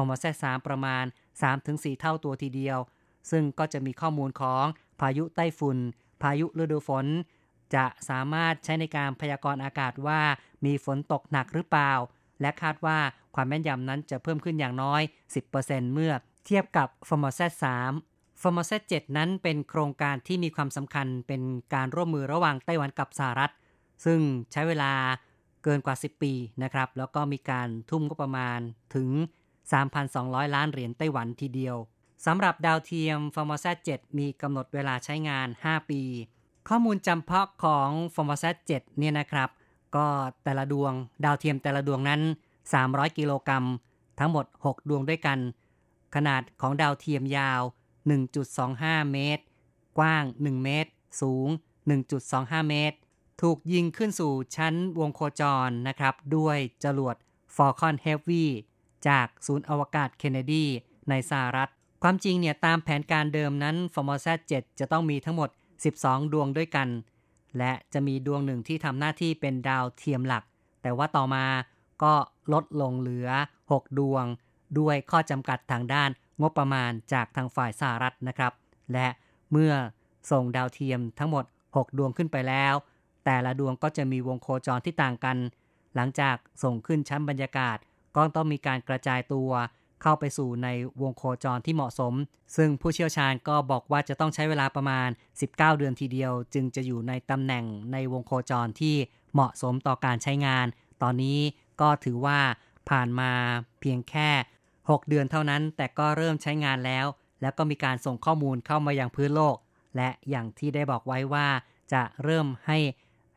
[0.00, 1.04] FORMOSAT 3ประมาณ
[1.52, 2.78] 3-4 เท่าตัวทีเดียว
[3.30, 4.64] ซึ่งก็จะมีข้อมูลของ
[5.00, 5.78] พายุไต้ฝุ่น
[6.22, 7.06] พายุฤดูฝน
[7.74, 10.20] จะสามารถใช้ในการพยากรณ์อากาศว่า
[10.64, 11.92] มีฝนตกหนักหรือเปล่า
[12.40, 12.98] และคาดว่า
[13.34, 15.02] ความแม่นยำนั้นจะเพิ่มขึ้นอย่างน้อย
[15.46, 16.12] 10%เมื่อ
[16.46, 17.52] เทียบกับ f o r m o s a t
[17.96, 21.42] 3 f o r m o s a t 7นั้นเป็นโครงการที่มีความสำคัญเป็น
[21.74, 23.52] การร่วมมือระหว่างไต้หวันกับสหรัฐ
[24.04, 24.20] ซึ่ง
[24.52, 24.92] ใช้เวลา
[25.64, 26.32] เกินกว่า 10 ปี
[26.62, 28.58] นะครับ แล้วก็มีการทุ่มก็ประมาณ
[28.94, 29.08] ถึง
[30.10, 31.76] 3,200 ล้านเหรียญไต้หวันทีเดียว
[32.26, 36.02] สำหรับดาวเทียม f o r m o s a 7มีกำหนดเวลาใช้งาน 5 ปี
[36.68, 39.48] ข้อมูลจำเพาะของ f o r m o s a 7เนี่ยนะครับ
[39.96, 40.06] ก็
[40.44, 40.92] แต่ละดวง
[41.24, 42.20] ดาวเทียมแต่ละดวงนั้น
[42.70, 43.64] 300 กิโลกรัม
[44.18, 45.38] ทั้งหมด 6 ดวงด้วยกัน
[46.14, 47.62] ขนาดของดาวเทียมยาว
[48.36, 49.44] 1.25 เมตร
[49.98, 51.48] กว้าง 1 เมตร สูง
[52.08, 52.96] 1.25 เมตร
[53.42, 57.16] ถูกยิงขึ้นสู่ชั้นวงโคจรนะครับ ด้วยจรวด
[57.56, 58.46] Falcon Heavy
[59.08, 60.66] จากศูนย์อวกาศเคนเนดี
[61.10, 61.70] ในสหรัฐ
[62.02, 65.50] ความจริงเนี่ยตามแผนการเดิมนั้น f o r m o s a t 7จะต้องมีทั้งหมด
[65.90, 66.88] 12 ดวงด้วยกัน
[67.58, 70.44] และจะมีดวงหนึ่งที่ทำหน้าที่เป็นดาวเทียมหลัก
[70.82, 71.44] แต่ว่าต่อมา
[72.02, 72.14] ก็
[72.52, 73.28] ลดลงเหลือ
[73.64, 74.24] 6 ดวง
[74.78, 78.52] ด้วยข้อจำกัดทางด้านงบประมาณจากทางฝ่ายสหรัฐนะครับ
[78.92, 79.06] และ
[79.52, 79.72] เมื่อ
[80.30, 82.74] ส่งดาวเทียมทั้งหมด 6 ดวงขึ้นไปแล้ว
[83.24, 85.36] แต่ละดวงก็จะมีวงโคจรที่ต่างกัน
[85.94, 87.78] หลังจากส่งขึ้นชั้นบรรยากาศ
[88.16, 89.50] ก็ต้องมีการกระจายตัว
[90.02, 90.68] เข้าไปสู่ใน
[91.02, 92.14] วงโคจรที่เหมาะสม
[92.56, 95.08] ซึ่งผู้เชี่ยวชาญก็บอกว่าจะต้องใช้เวลาประมาณ
[95.42, 98.96] 19 เดือนทีเดียว จึงจะอยู่ในตำแหน่งในวงโคจรที่
[99.32, 100.66] เหมาะสมต่อการใช้งาน
[101.02, 101.38] ตอนนี้
[101.80, 102.38] ก็ถือว่า
[102.90, 103.32] ผ่านมา
[103.80, 104.28] เพียงแค่
[104.72, 107.06] 6 เดือนเท่านั้น แต่ก็เริ่มใช้งานแล้ว
[107.40, 109.56] แล้วก็มีการส่งข้อมูลเข้ามายังพื้นโลก
[109.96, 111.46] และอย่างที่ได้บอกไว้ว่า
[111.92, 112.78] จะเริ่มให้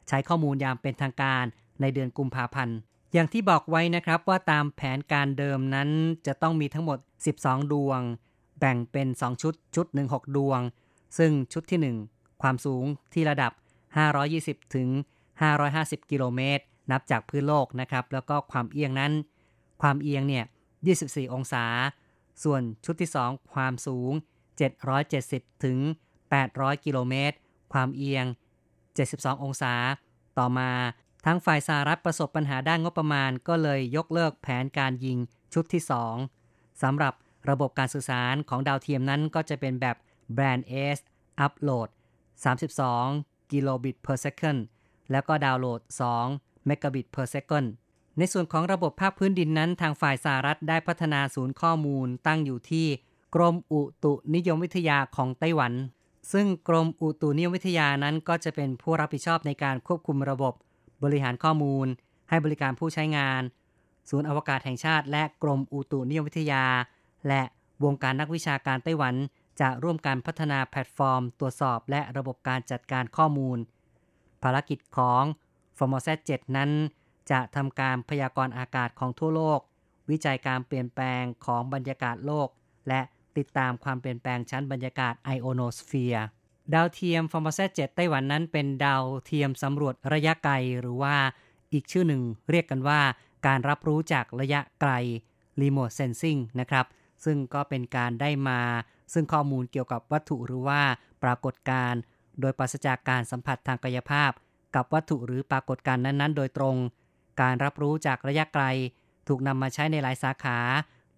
[0.08, 1.44] ใช้ข้อมูลยางเป็นทางการ
[1.82, 2.78] ในเดือนกุมภาพันธ์
[3.14, 5.90] อย่างที่บอกไว้นะครับว่าตามแผนการเดิมนั้น
[6.28, 7.00] จะต้องมีทั้งหมด
[7.36, 8.02] 12 ดวง
[8.60, 10.60] แบ่งเป็น 2 ชุดชุดหนึ่ง6ดวง
[11.18, 13.52] ซึ่งชุดที่ 1 ความสูงที่ระดับ
[14.14, 14.90] 520 ถึง
[15.50, 19.14] 550 กิโลเมตร นับจากพื้นโลกนะครับ แล้วก็ความเอียงนั้น
[19.82, 20.46] ความเอียงเนี่ย
[20.90, 21.66] 24 องศา
[22.44, 24.12] ส่วนชุดที่ 2 ความสูง
[24.88, 25.78] 770 ถึง
[26.32, 27.36] 800 กิโลเมตร
[27.74, 28.26] ความเอียง
[28.84, 29.74] 72 องศา
[30.38, 30.70] ต่อมา
[31.26, 35.18] ทั้งฝ่ายสหรัฐประสบปัญหาด้านงบประมาณ ก็เลยยกเลิกแผนการยิง
[35.54, 35.82] ชุดที่
[36.28, 37.14] 2สำหรับ
[37.50, 39.98] ระบบการสื่อสารของดาวเทียมนั้นก็จะเป็นแบบ
[40.38, 40.64] Band
[40.96, 41.00] S
[41.46, 41.90] Upload
[42.70, 44.60] 32 กิโลบิต per second
[45.12, 45.82] แล้วก็ดาวน์โหลด
[46.26, 47.68] 2 megabit per second
[48.18, 52.88] ในส่วนของระบบภาคพื้นดินนั้น ทางฝ่ายสหรัฐได้พัฒนาศูนย์ข้อมูลตั้งอยู่ที่
[53.36, 55.74] กรมอุตุนิยมวิทยาของไต้หวัน
[56.34, 60.54] ซึ่งกรมอุตุนิยมวิทยานั้นก็จะเป็นผู้รับผิดชอบในการควบคุมระบบ
[61.04, 61.88] บริหารข้อมูล
[62.30, 63.42] ให้บริการผู้ใช้งาน
[64.10, 66.66] ศูนย์อวกาศแห่งชาติ และกรมอุตุนิยมวิทยา
[67.28, 67.42] และ
[67.84, 69.16] วงการนักวิชาการไต้หวัน
[69.62, 73.58] จะร่วมกันพัฒนาแพลตฟอร์ม ตรวจสอบและระบบการจัดการข้อมูล
[74.44, 75.24] ภารกิจของ
[75.78, 76.72] FORMOSAT 7นั้น
[77.32, 79.60] จะทำการพยากรณ์อากาศของทั่วโลก
[80.10, 82.48] วิจัยการเปลี่ยนแปลงของบรรยากาศโลก
[82.88, 83.02] และ
[83.38, 86.26] ติดตามความเปลี่ยนแปลงชั้นบรรยากาศไอโอโนสเฟียร์
[86.74, 91.16] ดาวเทียม f o r m o s a t 7ไต้หวันนั้นเป็นดาวเทียมสำรวจระยะไกล หรือว่า
[91.74, 93.00] อีกชื่อหนึ่งเรียกกันว่า
[93.48, 94.92] การรับรู้จากระยะไกล
[95.62, 96.86] Remote Sensing นะครับ
[97.26, 98.62] ซึ่งก็เป็นการได้มา
[99.14, 100.82] ซึ่งข้อมูลเกี่ยวกับวัตถุหรือว่า
[101.24, 102.00] ปรากฏการณ์
[102.40, 104.32] โดยปราศจากการสัมผัสทางกายภาพ
[104.76, 106.76] กับวัตถุหรือปรากฏการณ์นั้นๆ โดยตรง
[107.42, 108.66] การรับรู้จากระยะไกล
[109.28, 110.58] ถูกนำมาใช้ในหลายสาขา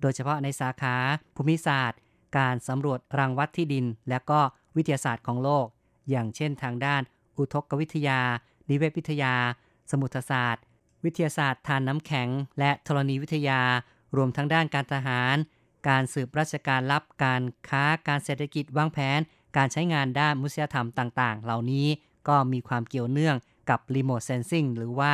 [0.02, 0.96] โดยเฉพาะในสาขา
[1.36, 2.00] ภูมิศาสตร์
[2.38, 4.40] การสำรวจรังวัดที่ดิน และก็
[4.78, 5.68] วิทยาศาสตร์ของโลก
[6.10, 7.02] อย่างเช่นทางด้าน
[7.38, 8.20] อุทกวิทยา
[8.70, 9.34] นิเวศวิทยา
[9.92, 10.64] สมุทรศาสตร์
[11.06, 13.62] วิทยาศาสตร์ทานน้ำแข็ง และธรณีวิทยา
[14.16, 15.36] รวมทั้งด้านการทหาร
[15.90, 19.20] การสืบราชการลับ การค้า การเศรษฐกิจวางแผน
[19.58, 21.88] การใช้งานด้านมุสยธรรมต่างๆ เหล่านี้
[22.28, 23.36] ก็มีความเกี่ยวเนื่อง
[23.70, 25.14] กับ Remote Sensing หรือว่า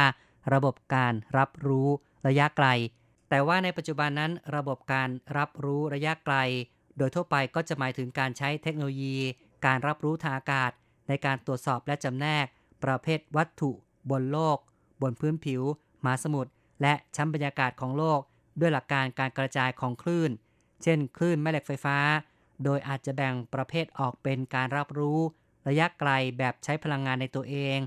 [0.53, 1.87] ระบบการรับรู้
[2.27, 2.67] ระยะไกล
[3.29, 6.35] แต่ว่าในปัจจุบันนั้น ระบบการรับรู้ระยะไกล
[6.97, 9.17] โดยทั่วไปก็จะหมายถึงการใช้เทคโนโลยี
[9.65, 10.71] การรับรู้ทางอากาศ
[11.07, 12.45] ในการตรวจสอบและจำแนก
[12.83, 13.71] ประเภทวัตถุ
[14.09, 14.57] บนโลก
[15.01, 15.61] บนพื้นผิว
[16.03, 18.19] มหาสมุทรและชั้นบรรยากาศของโลก
[18.59, 20.31] ด้วยหลักการการกระจายของคลื่น
[20.83, 21.97] เช่น คลื่นแม่เหล็กไฟฟ้า
[22.63, 25.19] โดยอาจจะแบ่งประเภทออกเป็นการรับรู้
[25.67, 27.77] ระยะไกลแบบใช้พลังงานในตัวเอง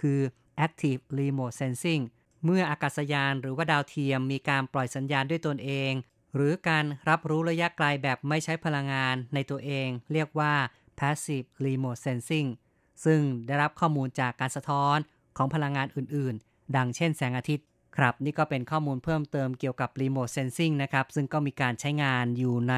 [0.00, 0.20] คือ
[0.66, 2.02] Active Remote Sensing
[2.44, 5.92] เมื่ออากาศยานหรือว่าดาวเทียมมีการปล่อยสัญญาณด้วยตนเอง
[6.34, 10.54] หรือการรับรู้ระยะไกลแบบไม่ใช้พลังงานในตัวเอง เรียกว่า
[10.98, 12.48] Passive Remote Sensing
[13.04, 14.96] ซึ่งได้รับข้อมูลจากการสะท้อน
[15.36, 22.74] ของพลังงานอื่นๆ ดังเช่นแสงอาทิตย์ ครับ นี่ก็เป็นข้อมูลเพิ่มเติมเกี่ยวกับ Remote Sensing นะครับ ซึ่งก็มีการใช้งานอยู่ใน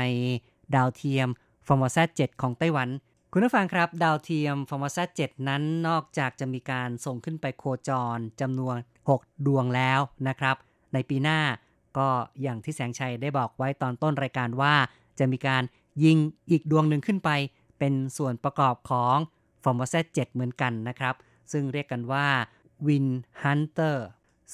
[0.75, 1.29] ดาวเทียม
[1.67, 2.89] f o r m o s a 7ของไต้หวัน
[3.33, 8.77] คุณผู้ฟังครับ ดาวเทียม f o r m o s a 7นั้นนอกจากจะมีการส่งขึ้นไปโคจรจำนวน
[9.13, 10.57] 6 ดวงแล้วนะครับ
[10.95, 11.41] ในปีหน้า
[11.99, 12.09] ก็
[12.43, 14.75] อย่างที่แสงชัยได้บอกไว้ตอนต้นรายการว่า
[15.19, 15.63] จะมีการ
[16.05, 16.17] ยิง
[16.51, 17.31] อีกดวงหนึ่งขึ้นไป
[17.81, 19.16] เป็นส่วนประกอบของ
[19.62, 21.14] f o r m o s a 7เหมือนกันนะครับ
[21.53, 22.27] ซึ่งเรียกกันว่า
[22.87, 23.09] Win
[23.43, 23.97] Hunter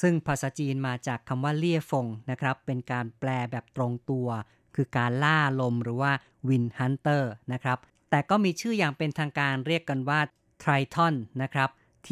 [0.01, 4.29] ซึ่งภาษาจีนมาจากคำว่าเลี่ยฟงนะครับ เป็นการแปลแบบตรงตัว
[4.75, 6.13] คือการล่าลมหรือว่า
[6.49, 7.79] Win Hunter นะครับ
[8.11, 10.21] แต่ก็มีชื่ออย่างเป็นทางการเรียกกันว่า
[10.63, 11.69] Triton นะครับ
[12.07, 12.09] T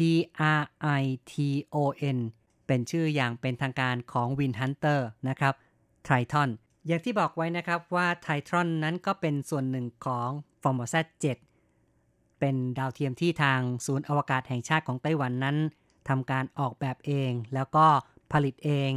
[0.59, 0.61] R
[1.01, 1.33] I T
[1.75, 1.77] O
[2.17, 2.19] N
[2.67, 4.99] เป็นชื่ออย่างเป็นทางการของ Win Hunter
[5.29, 5.53] นะครับ
[6.07, 6.49] Triton
[6.87, 10.29] อย่างที่บอกไว้นะครับว่า Triton นั้นก็เป็นส่วนหนึ่งของ
[10.61, 11.01] f o r m o s a
[11.65, 15.57] 7เป็นดาวเทียมที่ทางศูนย์อวกาศแห่งชาติของไต้หวันนั้น
[16.09, 17.85] ทำการออกแบบเอง แล้วก็
[18.31, 18.91] ผลิตเอง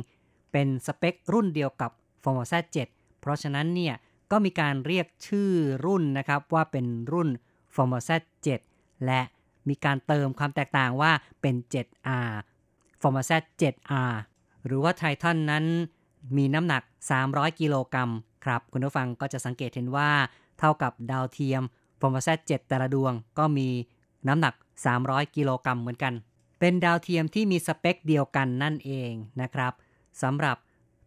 [0.52, 1.90] เป็นสเปครุ่นเดียวกับ
[2.22, 2.58] f o r m o s a
[2.90, 3.94] 7เพราะฉะนั้นเนี่ย
[4.30, 5.50] ก็มีการเรียกชื่อ
[5.86, 7.28] รุ่นนะครับว่าเป็นรุ่น
[7.74, 8.16] f o r m o s a
[8.62, 9.20] 7และ
[9.68, 12.32] มีการเติมความแตกต่างว่าเป็น 7R
[13.02, 14.14] f o r m o s a 7R
[14.66, 15.64] หรือว่าไททันนั้น
[16.36, 16.82] มีน้ำหนัก
[17.20, 18.10] 300 กิโลกรัม
[18.44, 20.10] ครับ คุณผู้ฟังก็จะสังเกตเห็นว่า
[20.58, 21.62] เท่ากับดาวเทียม
[22.00, 23.68] f o r m o s a 7แต่ละดวงก็มี
[24.28, 24.54] น้ำหนัก
[24.94, 26.14] 300 กิโลกรัมเหมือนกัน
[26.60, 29.72] เป็นดาวเทียมที่มีสเปคเดียวกันนั่นเองนะครับ
[30.22, 30.56] สำหรับ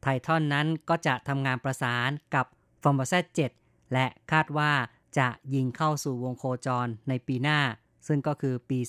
[0.01, 2.45] ไททอนนั้นก็จะทำงานประสานกับ
[2.83, 3.19] f o r m o s a
[3.57, 4.71] 7และคาดว่า
[5.17, 7.59] จะยิงเข้าสู่วงโคจรในปีหน้า
[8.07, 8.79] ซึ่งก็คือปี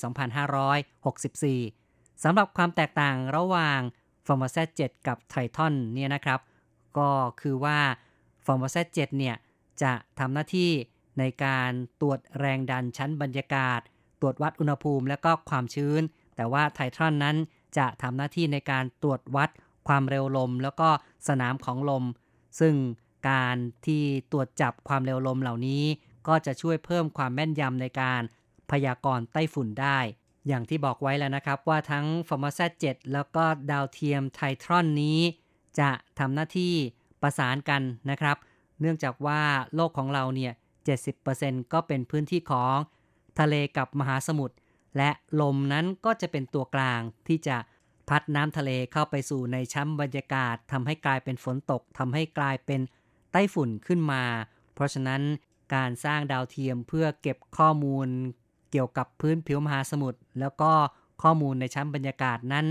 [0.87, 3.81] 2564 สำหรับความแตกต่างระหว่าง
[4.27, 6.41] f o r m o s a 7กับไททอนเนี่ยนะครับ
[6.99, 7.79] ก็คือว่า
[8.45, 9.37] f o r m o s a 7เนี่ย
[9.83, 10.71] จะทำหน้าที่
[11.19, 13.81] ในการตรวจแรงดันชั้นบรรยากาศ
[14.21, 16.03] ตรวจวัดอุณหภูมิและก็ความชื้น
[16.37, 17.37] แต่ว่าไททอนนั้น
[17.79, 19.51] จะทำหน้าที่ในการตรวจวัด
[19.89, 20.89] ความเร็วลม แล้วก็
[21.29, 22.05] สนามของลม
[22.61, 22.75] ซึ่ง
[23.31, 23.57] การ
[23.87, 25.85] ที่ตรวจจับความเร็วลมเหล่านี้
[26.29, 28.23] ก็จะช่วยเพิ่มความแม่นยำในการ
[28.71, 29.99] พยากรณ์ไต้ฝุ่นได้
[30.49, 35.19] อย่างที่บอกไว้แล้วนะครับว่าทั้ง f o r m o s a 7 แล้วก็ดาวเทียมไททรอนนี้
[35.79, 36.75] จะทำหน้าที่
[37.23, 38.37] ประสานกันนะครับ
[38.81, 39.41] เนื่องจากว่า
[39.75, 40.53] โลกของเราเนี่ย
[41.13, 42.77] 70%ก็เป็นพื้นที่ของ
[43.41, 44.57] ทะเลกับมหาสมุทร
[44.97, 47.57] และลมนั้นก็จะเป็นตัวกลางที่จะ
[48.09, 52.81] พัดน้ำทะเลเข้าไปสู่ในชั้นบรรยากาศทำให้กลายเป็นฝนตกทำให้กลายเป็น
[53.33, 54.23] ไต้ฝุ่นขึ้นมา
[54.75, 55.23] เพราะฉะนั้น
[55.75, 58.09] การสร้างดาวเทียมเพื่อเก็บข้อมูล
[58.73, 60.73] เกี่ยวกับพื้นผิวมหาสมุทรแล้วก็
[61.23, 62.67] ข้อมูลในชั้นบรรยากาศนั้น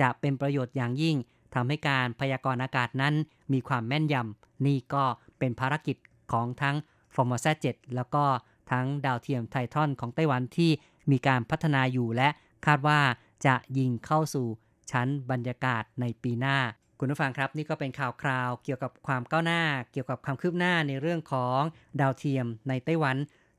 [0.00, 1.16] จะเป็นประโยชน์อย่างยิ่ง
[1.54, 3.14] ทำให้การพยากรณ์อากาศนั้น
[3.52, 5.04] มีความแม่นยำนี่ก็
[5.38, 5.96] เป็นภารกิจ
[6.32, 6.76] ของทั้ง
[7.14, 8.24] f o r m o s a 7 แล้วก็
[8.70, 10.70] ทั้งดาวเทียมไททอนของไต้หวันที่
[11.10, 12.28] มีการพัฒนาอยู่และ
[12.66, 13.00] คาดว่า
[13.46, 14.46] จะยิงเข้าสู่
[14.90, 16.56] ชั้นบรรยากาศในปีหน้า
[16.98, 21.60] คุณผู้ฟังครับ นี่ก็เป็นข่าวคราวเกี่ยวกับความก้าวหน้า เกี่ยวกับความคืบหน้าในเรื่องของ
[22.00, 23.16] ดาวเทียมในไต้หวัน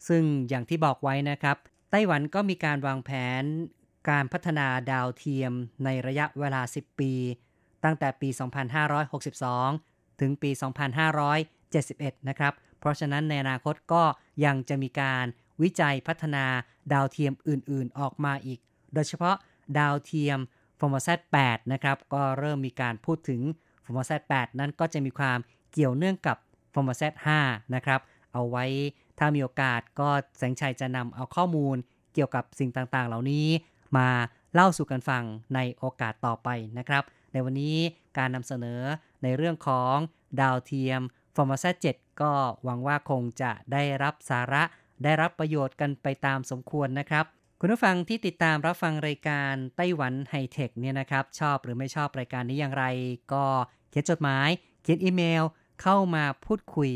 [0.08, 1.58] ซึ่งอย่างที่บอกไว้นะครับ
[1.92, 3.10] ไต้หวันก็มีการวางแผ
[3.42, 3.44] น
[4.10, 7.14] การพัฒนาดาวเทียมในระยะเวลา 10 ปี
[7.84, 8.30] ตั้งแต่ปี
[9.20, 10.52] 2562 ถึงปี
[11.60, 14.04] 2571 นะครับ เพราะฉะนั้นในอนาคตก็
[14.46, 15.26] ยังจะมีการ
[15.62, 16.46] วิจัยพัฒนา
[16.94, 18.60] ดาวเทียมอื่นๆ ออกมาอีก
[18.94, 19.36] โดยเฉพาะ
[19.80, 20.40] ดาวเทียม
[20.80, 23.42] f o r m o s a 8นะครับ ก็เริ่มมีการพูดถึง
[23.86, 25.40] f o r m o s a 8นั้นก็จะมีความ
[25.72, 26.38] เกี่ยวเนื่องกับ
[26.74, 27.08] f o r m o s a
[27.42, 28.02] 5นะครับ
[28.34, 28.66] เอาไว้
[29.20, 31.78] ถ้ามีโอกาสก็แสงชัยจะนำเอาข้อมูล
[32.14, 33.48] เกี่ยวกับสิ่งต่างๆ เหล่านี้
[33.98, 34.10] มา
[34.54, 35.24] เล่าสู่กันฟัง
[35.56, 37.04] ในโอกาสต่อไปนะครับ
[37.34, 37.78] ในวันนี้
[38.18, 38.82] การนำเสนอ
[39.24, 39.96] ในเรื่องของ
[40.42, 41.02] ดาวเทียม
[41.36, 44.64] f o r m o s a 7ก็หวังว่าคงจะได้รับสาระ
[45.04, 47.26] ได้รับประโยชน์กันไปตามสมควรนะครับ
[47.60, 52.86] คุณผู้ฟังที่ติดตามรับฟังรายการไต้หวันไฮเทคเนี่ยนะครับ ชอบหรือไม่ชอบรายการนี้อย่างไร
[53.34, 53.46] ก็
[53.90, 54.50] เขียนจดหมาย
[54.84, 55.44] เขียนอีเมล
[55.82, 56.92] เข้ามาพูดคุย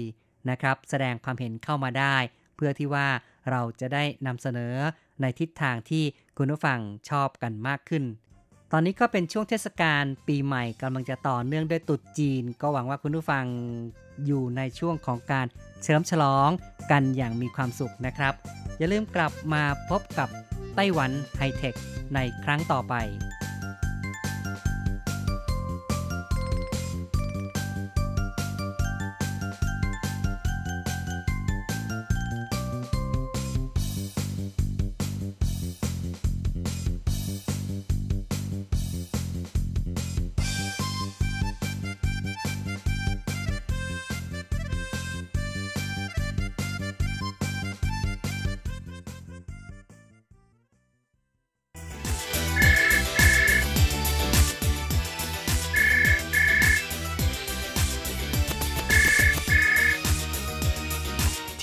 [0.49, 2.15] นะครับ แสดงความเห็นเข้ามาได้
[2.55, 3.07] เพื่อที่ว่า
[3.51, 4.75] เราจะได้นำเสนอ
[5.21, 6.03] ในทิศทางที่
[6.37, 8.03] คุณผู้ฟังชอบกันมากขึ้น
[8.71, 13.45] ตอนนี้ก็เป็นช่วงเทศกาลปีใหม่กำลังจะต่อเนื่องด้วยตุดจีน ก็หวังว่าคุณผู้ฟัง
[14.25, 15.47] อยู่ในช่วงของการ
[15.81, 16.49] เฉลิมฉลอง
[16.91, 18.33] กันอย่างมีความสุขนะครับ
[18.77, 20.29] อย่าลืมกลับมาพบกับ
[20.75, 21.75] ไต้หวันไฮเทค
[22.15, 22.93] ในครั้งต่อไป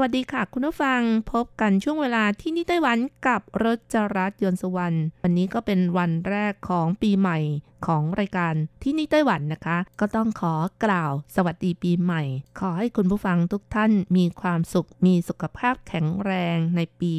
[0.00, 1.00] วัสดีค่ะ คุณผู้ฟัง
[1.32, 7.38] พบกันช่วงเวลาที่นี่ไต้หวันกับรถจรัสยนสวรรค์วันนี้ก็เป็นวันแรกของปีใหม่
[7.86, 10.54] ของรายการที่นี่ไต้หวันนะคะ ก็ต้องขอ
[10.84, 12.22] กล่าวสวัสดีปีใหม่
[12.60, 17.12] ขอให้คุณผู้ฟังทุกท่านมีความสุขมีสุขภาพแข็งแรงในปี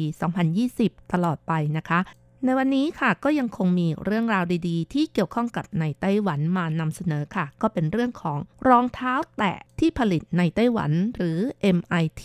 [0.54, 2.00] 2020 ตลอดไปนะคะ
[2.44, 11.38] ในวันนี้ค่ะก็ยังคงมีเรื่องราวดีๆ ที่เกี่ยวข้องกับในไต้หวันมานำเสนอค่ะ ก็เป็นเรื่องของรองเท้าแตะที่ผลิตในไต้หวัน หรือ
[11.76, 12.24] MIT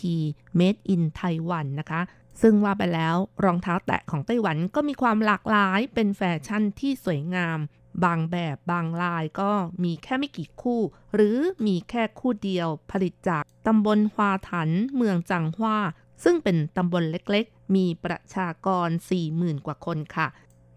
[0.59, 2.01] Made in Taiwan นะคะ
[2.41, 7.59] ซึ่งว่าไปแล้วรองเท้าแตะของไต้หวันก็มีความหลากหลายเป็นแฟชั่นที่สวยงาม
[8.03, 9.51] บางแบบบางลายก็
[9.83, 10.81] มีแค่ไม่กี่คู่
[11.13, 15.77] หรือมีแค่คู่เดียวผลิตจากตำบลฮวาถัน เมืองจังหวา
[16.23, 18.89] ซึ่งเป็นตำบลเล็กๆ มีประชากร
[19.27, 20.27] 40,000 กว่าคนค่ะ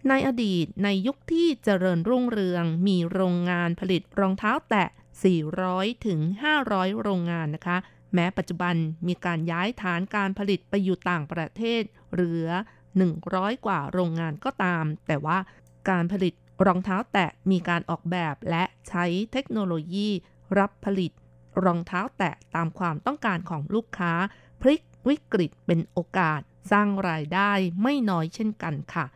[0.09, 4.89] ในอดีตในยุคที่เจริญรุ่งเรือง มีโรงงานผลิตรองเท้าแตะ
[5.47, 6.21] 400 ถึง
[6.61, 7.79] 500 โรงงานนะคะ
[8.15, 8.75] แม้ปัจจุบัน
[9.07, 12.49] มีการย้ายฐานการผลิตไปอยู่ต่างประเทศ เหลือ
[13.07, 15.39] 100 กว่าโรงงานก็ตาม แต่ว่า
[15.91, 16.35] การผลิต
[16.67, 20.09] รองเท้าแตะมีการออกแบบและใช้เทคโนโลยี
[20.59, 21.13] รับผลิต
[21.65, 24.13] รองเท้าแตะตามความต้องการของลูกค้า
[24.61, 26.41] พลิกวิกฤตเป็นโอกาส
[26.71, 27.51] สร้างรายได้
[27.83, 29.07] ไม่น้อยเช่นกันค่ะ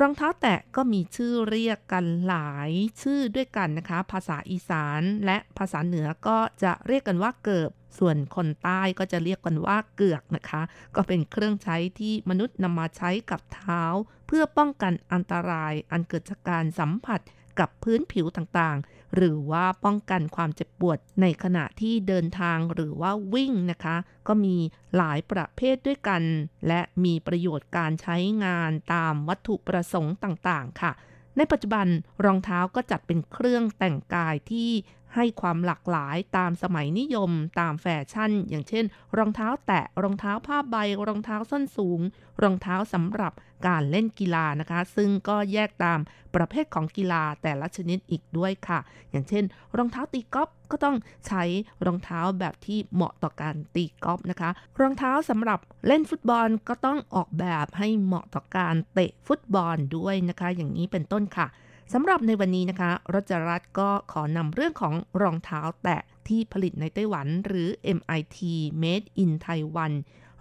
[0.00, 2.70] รองเท้าแตะก็มีชื่อเรียกกันหลาย
[3.02, 10.62] ชื่อด้วยกันนะคะ ภาษาอีสานและภาษาเหนือก็จะเรียกกันว่าเกิบ ส่วนคนใต้ก็จะเรียกกันว่าเกือกนะคะ
[10.96, 13.82] ก็เป็นเครื่องใช้ที่มนุษย์นำมาใช้กับเท้า
[14.26, 17.20] เพื่อป้องกันอันตรายอันเกิดจากการสัมผัส
[17.60, 23.96] กับพื้นผิวต่างๆ หรือว่าป้องกันความเจ็บปวดในขณะที่เดินทางหรือว่าวิ่งนะคะ
[24.28, 24.56] ก็มี
[24.96, 26.22] หลายประเภทด้วยกัน
[26.68, 30.92] และมีประโยชน์การใช้งานตามวัตถุประสงค์ต่างๆ ค่ะ
[31.36, 31.86] ในปัจจุบัน
[32.24, 34.70] รองเท้าก็จัดเป็นเครื่องแต่งกายที่
[35.16, 38.84] ให้ความหลากหลายตามสมัยนิยมตามแฟชั่น อย่างเช่น
[39.18, 40.76] รองเท้าแตะรองเท้าผ้าใบ
[41.08, 42.00] รองเท้าส้นสูง
[42.42, 43.32] รองเท้าสำหรับ
[43.66, 46.00] การเล่นกีฬานะคะ ซึ่งก็แยกตาม
[46.34, 48.78] ประเภทของกีฬาแต่ละชนิดอีกด้วยค่ะ
[49.10, 49.44] อย่างเช่น
[49.76, 51.42] รองเท้าตีกอล์ฟก็ต้องใช้
[51.86, 54.50] รองเท้าแบบที่เหมาะต่อการตีกอล์ฟนะคะ
[54.80, 61.46] รองเท้าสำหรับเล่นฟุตบอลก็ต้องออกแบบให้เหมาะต่อการเตะฟุตบอลด้วยนะคะ อย่างนี้เป็นต้นค่ะ
[61.92, 68.38] สำหรับในวันนี้นะคะรจรัตก็ขอนำเรื่องของรองเท้าแตะที่ผลิตในไต้หวันหรือ MIT
[68.82, 69.92] Made in Taiwan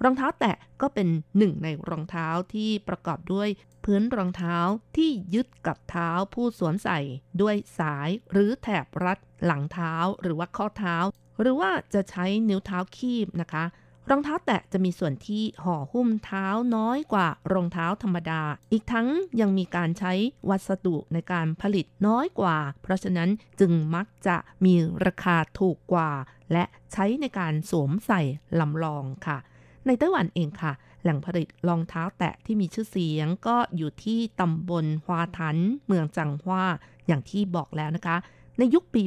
[0.04, 3.50] รองเท้าแตะก็เป็นหนึ่งในรองเท้าที่ประกอบด้วย
[3.86, 4.58] พื้นรองเท้า
[4.98, 7.00] ที่ยึดกับเท้าผู้สวมใส่
[7.42, 10.98] ด้วยสายหรือแถบรัดหลังเท้าหรือว่าข้อเท้า
[11.42, 13.66] หรือว่าจะใช้นิ้วเท้าคีบนะคะ
[14.10, 18.42] รองเท้าแตะจะมีส่วนที่ห่อหุ้มเท้าน้อยกว่ารองเท้าธรรมดา
[18.72, 19.08] อีกทั้ง
[19.40, 20.14] ยังมีการใช้
[20.50, 24.74] วัสดุในการผลิตน้อยกว่า เพราะฉะนั้นจึงมักจะมี
[25.06, 26.12] ราคาถูกกว่า
[26.52, 26.64] และ
[26.94, 28.22] ใช้ในการสวมใส่
[28.60, 29.38] ลำลองค่ะ
[29.86, 36.66] ในไต้หวันเองค่ะ แหล่งผลิตรองเท้าแตะที่มีชื่อเสียงก็อยู่ที่ตำบลฮวาทัน เมืองจังหว้า
[37.08, 38.18] อย่างที่บอกแล้วนะคะ
[38.58, 39.02] ในยุคปี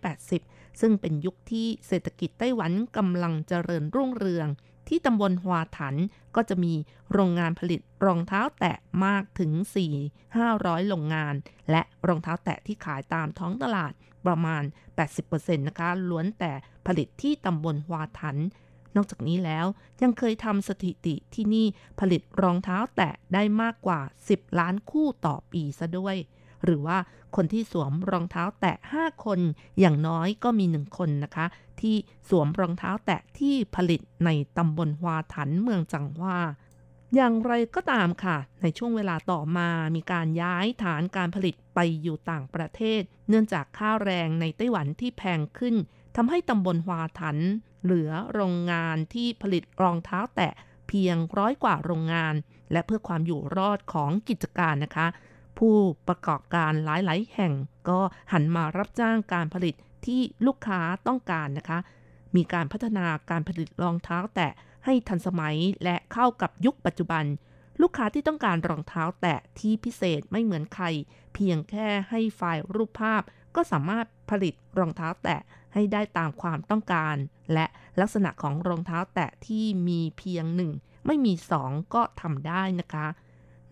[0.00, 4.48] 1980 ซึ่งเป็นยุคที่เศรษฐกิจไต้หวันกำลังเจริญรุ่งเรือง
[4.88, 5.94] ที่ตำบลฮวถัน
[6.36, 6.74] ก็จะมี
[7.12, 9.52] โรงงานผลิตรองเท้าแตะมากถึง
[10.20, 11.34] 4-500 โรงงาน
[11.70, 13.92] และรองเท้าแตะที่ขายตามท้องตลาด
[14.26, 14.62] ประมาณ
[15.14, 16.52] 80%นะคะล้วนแต่
[16.86, 18.36] ผลิตที่ตำบลฮวถัน
[18.96, 19.66] นอกจากนี้แล้ว
[20.02, 21.66] ยังเคยทำสถิติที่นี่
[22.00, 26.16] ผลิตรองเท้าแตะได้มากกว่า 10 ล้านคู่ต่อปีซะด้วย
[26.64, 26.98] หรือว่า
[27.36, 29.40] คนที่สวมรองเท้าแตะ 5 คน
[29.80, 31.46] อย่างน้อยก็มีหนึ่งคนนะคะ
[31.80, 31.96] ที่
[32.28, 36.38] สวมรองเท้าแตะที่ผลิตในตำบลฮวาถันเมืองจังหวา
[37.14, 45.74] อย่างไรก็ตามค่ะ ในช่วงเวลาต่อมามีการย้ายฐานการผลิตไปอยู่ต่างประเทศ เนื่องจากค่าแรงในไต้หวันที่แพงขึ้น
[46.16, 47.38] ทำให้ตำบลฮวาถัน
[47.84, 50.52] เหลือโรงงานที่ผลิตรองเท้าแตะ
[50.88, 52.34] เพียงร้อยกว่าโรงงาน
[52.72, 55.06] และเพื่อความอยู่รอดของกิจการนะคะ
[55.58, 55.76] ผู้
[56.08, 57.52] ประกอบการหลายๆ แห่ง
[57.88, 58.00] ก็
[58.32, 59.74] หันมารับจ้างการผลิต
[60.06, 61.78] ที่ลูกค้าต้องการนะคะ
[62.36, 64.52] มีการพัฒนาการผลิตรองเท้าแตะ
[64.84, 67.24] ให้ทันสมัยและเข้ากับยุคปัจจุบัน
[67.82, 70.86] ลูกค้าที่ต้องการรองเท้าแตะที่พิเศษไม่เหมือนใคร
[71.34, 73.22] เพียงแค่ให้ไฟล์รูปภาพ
[73.56, 75.40] ก็สามารถผลิตรองเท้าแตะ
[75.74, 77.16] ให้ได้ตามความต้องการ
[77.52, 77.66] และ
[78.00, 80.70] ลักษณะของรองเท้าแตะที่มีเพียงหนึ่ง
[81.06, 83.06] ไม่มีสองก็ทำได้นะคะ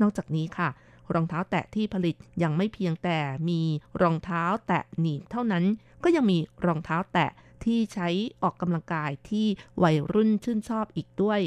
[0.01, 0.69] นอกจากนี้ค่ะ
[1.13, 3.61] รองเท้าแตะที่ผลิตยังไม่เพียงแต่มี
[4.03, 5.65] รองเท้าแตะหนีบเท่านั้น
[6.05, 7.31] ก็ยังมีรองเท้าแตะ
[7.65, 8.09] ที่ใช้
[8.43, 9.47] ออกกำลังกายที่
[9.83, 11.41] วัยรุ่นชื่นชอบอีกด้วย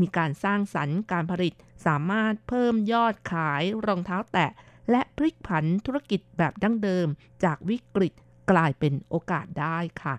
[0.00, 1.54] มีการสร้างสรรค์การผลิต
[1.86, 4.50] สามารถเพิ่มยอดขายรองเท้าแตะ
[4.90, 7.06] และพลิกผันธุรกิจแบบดั้งเดิม
[7.44, 8.12] จากวิกฤต
[8.50, 10.14] กลายเป็นโอกาสได้ค่ะ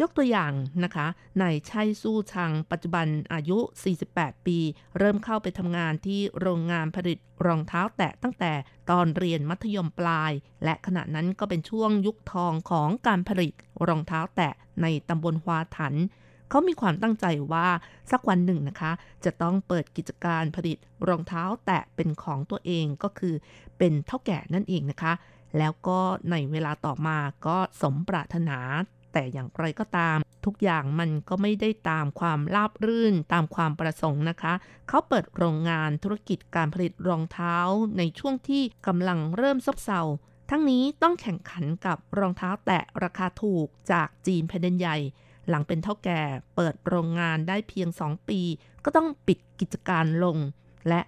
[0.00, 0.52] ยกตัวอย่าง
[0.84, 1.06] นะคะ
[1.42, 3.58] นายชัยสู้ชังปัจจุบันอายุ
[4.02, 4.58] 48 ปี
[4.98, 8.52] เริ่มเข้าไปทำงานที่โรงงานผลิตรองเท้าแตะตั้งแต่
[8.90, 10.32] ตอนเรียนมัธยมปลาย
[10.64, 13.52] และขณะนั้นก็เป็นช่วงยุคทองของการผลิต
[13.88, 15.94] รองเท้าแตะในตำบลฮวาถัน
[16.50, 17.68] เขามีความตั้งใจว่า
[18.10, 18.92] สักวันหนึ่งนะคะ
[19.24, 20.78] จะต้องเปิดกิจการผลิต
[21.08, 23.34] รองเท้าแตะเป็นของตัวเองก็คือ
[23.78, 25.12] เป็นเท่าแก่นั่นเองนะคะ
[25.58, 28.58] แล้วก็ในเวลาต่อมาก็สมปรารถนา
[29.14, 34.52] แต่อย่างไรก็ตาม ทุกอย่างมันก็ไม่ได้ตามความราบรื่นตามความประสงค์นะคะ
[34.88, 37.56] เขาเปิดโรงงานธุรกิจการผลิตรองเท้า
[37.98, 40.00] ในช่วงที่กำลังเริ่มซบเซา
[40.50, 44.96] ทั้งนี้ต้องแข่งขันกับรองเท้าแตะราคาถูกจากจีนแผ่นดินใหญ่
[45.48, 46.20] หลังเป็นเท่าแก่
[46.56, 48.40] เปิดโรงงานได้เพียง 2 ปี
[48.84, 50.38] ก็ต้องปิดกิจการลง
[50.88, 51.00] และ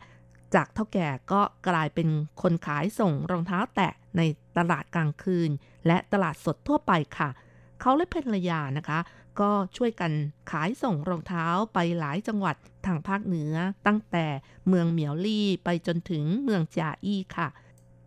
[0.55, 2.09] จากเท่าแก่ก็กลายเป็น
[2.43, 4.21] คนขายส่งรองเท้าแตะใน
[4.59, 5.51] ตลาดกลางคืน
[5.87, 7.29] และตลาดสดทั่วไปค่ะ
[7.81, 8.99] เขาและภรรยานะคะ
[9.41, 10.13] ก็ช่วยกัน
[10.51, 12.57] ขายส่งรองเท้าไปหลายจังหวัด
[12.87, 13.55] ทางภาคเหนือ
[13.87, 14.27] ตั้งแต่
[14.69, 17.49] เมืองเหมียวลี่ไปจนถึงเมืองจาอี้ค่ะ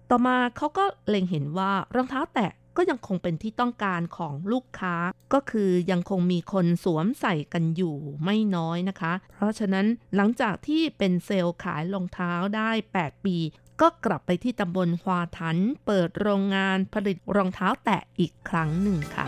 [0.09, 4.95] ต่อมาเขาก็เล็งเห็นว่ารองเท้าแตะก็ยังคงเป็นที่ต้องการของลูกค้า
[5.33, 13.37] ก็คือยังคงมีคนสวมใส่กันอยู่ไม่น้อยนะคะ เพราะฉะนั้นหลังจากที่เป็นเซลล์ขายรองเท้าได้ 8 ปี
[13.81, 19.27] ก็กลับไปที่ตำบลฮวาทัน เปิดโรงงานผลิตรองเท้าแตะอีกครั้งหนึ่งค่ะ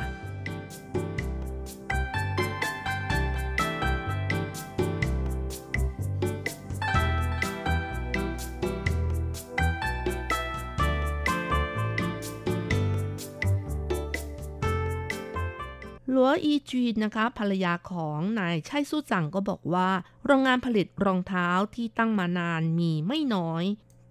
[16.13, 19.89] หลัวอีจีนนะคะภรรยาของนายชัยสู้จังก็บอกว่า
[20.25, 23.63] โรงงานผลิตรองเท้าที่ตั้งมานานมีไม่น้อย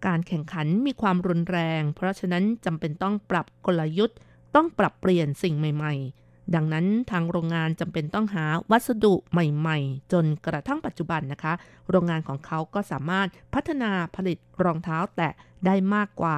[0.07, 4.17] การแข่งขันมีความรุนแรง เพราะฉะนั้นจำเป็นต้องปรับกลยุทธ์
[4.55, 5.95] ต้องปรับเปลี่ยนสิ่งใหม่
[6.25, 11.53] ๆ ดังนั้นทางโรงงานจำเป็นต้องหาวัสดุใหม่ ๆ จนกระทั่งปัจจุบันนะคะ
[11.91, 15.33] โรงงานของเขาก็สามารถพัฒนาผลิตรองเท้าแตะ
[15.67, 16.37] ได้มากกว่า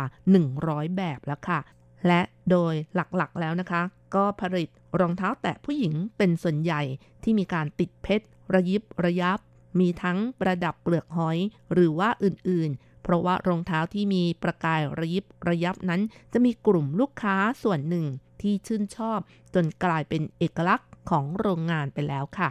[0.48, 1.60] 100 แบบแล้วค่ะ
[2.06, 3.82] และโดยหลักๆแล้วนะคะ
[4.14, 4.68] ก็ผลิต
[5.01, 6.82] รองเท้าแตะผู้หญิงเป็นส่วนใหญ่
[7.22, 9.38] ที่มีการติดเพชร ระยิบระยับ
[9.78, 11.38] มีทั้งประดับเปลือกหอย
[11.72, 16.01] หรือว่าอื่นๆ เพราะว่ารองเท้าที่มีประกายระยิบระยับนั้น
[16.32, 18.07] จะมีกลุ่มลูกค้าส่วนหนึ่ง
[18.40, 19.18] ที่ชื่นชอบ
[19.55, 22.49] จนกลายเป็นเอกลักษณ์ของโรงงานไปแล้วค่ะ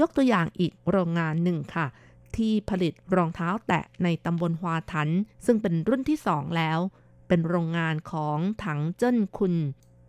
[0.00, 1.86] ยกตัวอย่างอีกโรงงานหนึ่งค่ะ
[2.36, 5.10] ที่ผลิตรองเท้าแตะในตำบลฮวาทัน
[5.46, 6.78] ซึ่งเป็นรุ่นที่สองแล้ว
[7.28, 9.54] เป็นโรงงานของถังเจิ้นคุณ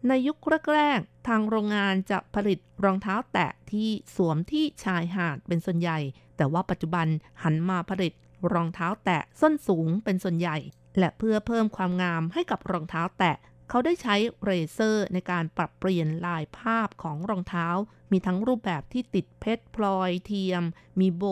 [0.08, 0.38] ในยุค
[0.74, 6.00] แรกๆ ทางโรงงานจะผลิตรองเท้าแตะที่สวมที่ชายหาดเป็นส่วนใหญ่
[6.38, 7.08] แต่ว่าปัจจุบัน
[7.43, 8.14] หันมาผลิต
[8.54, 10.58] รองเท้าแตะส้นสูงเป็นส่วนใหญ่
[11.00, 13.36] และเพื่อเพิ่มความงามให้กับรองเท้าแตะ
[13.70, 17.68] เขาได้ใช้เรเซอร์ในการปรับเปลี่ยนลายภาพของรองเท้า
[18.12, 20.64] มีทั้งรูปแบบที่ติดเพชรพลอยเทียม
[21.00, 21.24] มีโบ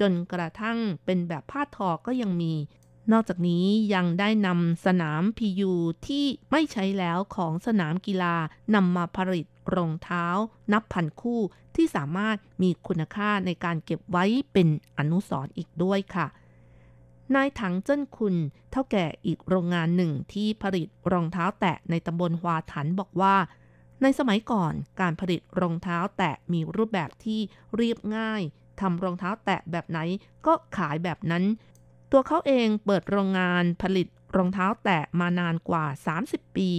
[0.00, 2.54] จนกระทั่งเป็นแบบผ้าทอก็ยังมี
[3.12, 5.72] นอกจากนี้ยังได้นำสนาม PU
[6.06, 8.34] ที่ไม่ใช้แล้วของสนามกีฬา
[8.74, 10.26] นำมาผลิตรองเท้า
[10.72, 11.40] นับพันคู่
[11.76, 16.26] ที่สามารถมีคุณค่าในการเก็บไว้เป็นอนุสรณ์อีกด้วยค่ะ
[17.34, 18.34] นายถังเจิ้นคุณ
[18.70, 23.36] เท่าแก่อีกโรงงานหนึ่งที่ผลิตรองเท้าแตะในตำบลฮวาถันบอกว่า
[24.02, 27.40] ในสมัยก่อนการผลิตรองเท้าแตะมีรูปแบบที่
[27.76, 28.42] เรียบง่าย
[28.80, 29.98] ทำรองเท้าแตะแบบไหน
[30.46, 31.44] ก็ขายแบบนั้น
[32.10, 35.86] ตัวเขาเองเปิดโรงงานผลิตรองเท้าแตะมานานกว่า
[36.22, 36.70] 30 ปี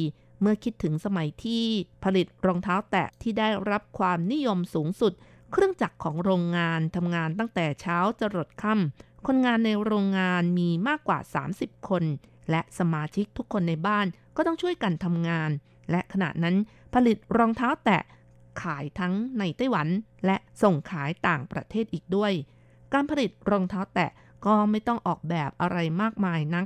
[0.41, 1.65] เมื่อคิดถึงสมัยที่
[2.03, 5.13] ผลิตรองเท้าแตะที่ได้รับความนิยมสูงสุด
[5.51, 11.19] เครื่องจักรของโรงงานทำงานตั้งแต่เช้าจรดค่ำคนงานในโรงงานมีมากกว่า
[11.53, 12.03] 30 คน
[12.51, 14.05] และสมาชิกทุกคนในบ้าน
[14.36, 15.49] ก็ต้องช่วยกันทำงาน
[15.91, 16.55] และขณะนั้น
[16.93, 18.01] ผลิตรองเท้าแตะ
[18.61, 19.88] ขายทั้งในไต้หวัน
[20.25, 22.34] และส่งขายต่างประเทศอีกด้วย
[22.93, 24.09] การผลิตรองเท้าแตะ
[24.47, 26.65] ก็ไม่ต้องออกแบบอะไรมากมายนัก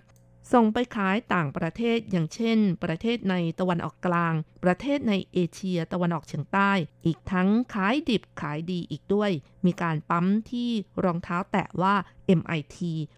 [0.53, 6.71] ส่งไปขายต่างประเทศอย่างเช่น ประเทศในตะวันออกกลาง ประเทศในเอเชียตะวันออกเฉียงใต้
[7.05, 9.31] อีกทั้งขายดิบขายดีอีกด้วย
[9.65, 10.69] มีการปั๊มที่
[11.03, 11.95] รองเท้าแตะว่า
[12.39, 12.77] MIT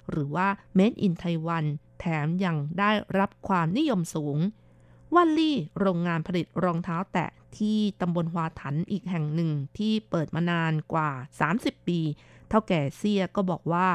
[0.10, 0.48] หรือว่า
[0.78, 1.66] Made in Taiwan
[2.00, 4.38] แถมยังได้รับความนิยมสูง
[5.16, 11.10] วันลี่โรงงานผลิตรองเท้าแตะที่ตำบลฮวาถันอีกแห่งหนึ่งที่เปิดมานานกว่า
[11.50, 12.00] 30 ปี
[12.50, 13.88] เท่าแก่เซียก็บอกว่า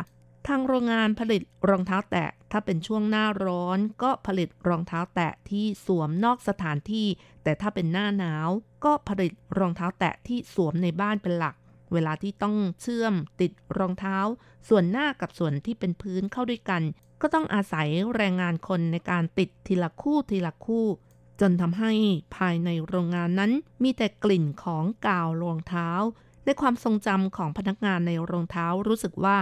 [0.47, 7.07] ทางโรงงานผลิตรองเท้าแตะ ถ้าเป็นช่วงหน้าร้อนก็ผลิตรองเท้าแตะที่สวมนอกสถานที่
[7.43, 8.49] แต่ถ้าเป็นหน้าหนาว
[8.85, 11.55] ก็ผลิตรองเท้าแตะที่สวมในบ้านเป็นหลัก
[11.93, 14.19] เวลาที่ต้องเชื่อมติดรองเท้า
[14.69, 16.83] ส่วนหน้ากับส่วนที่เป็นพื้นเข้าด้วยกัน
[17.21, 20.87] ก็ต้องอาศัยแรงงานคนในการติดทีละคู่ทีละคู่
[21.41, 21.93] จนทำให้
[22.37, 25.91] ภายในโรงงานนั้นมีแต่กลิ่นของกาวรองเท้า
[26.45, 29.37] ในความทรงจำของพนักงานในรองเท้ารู้สึกว่า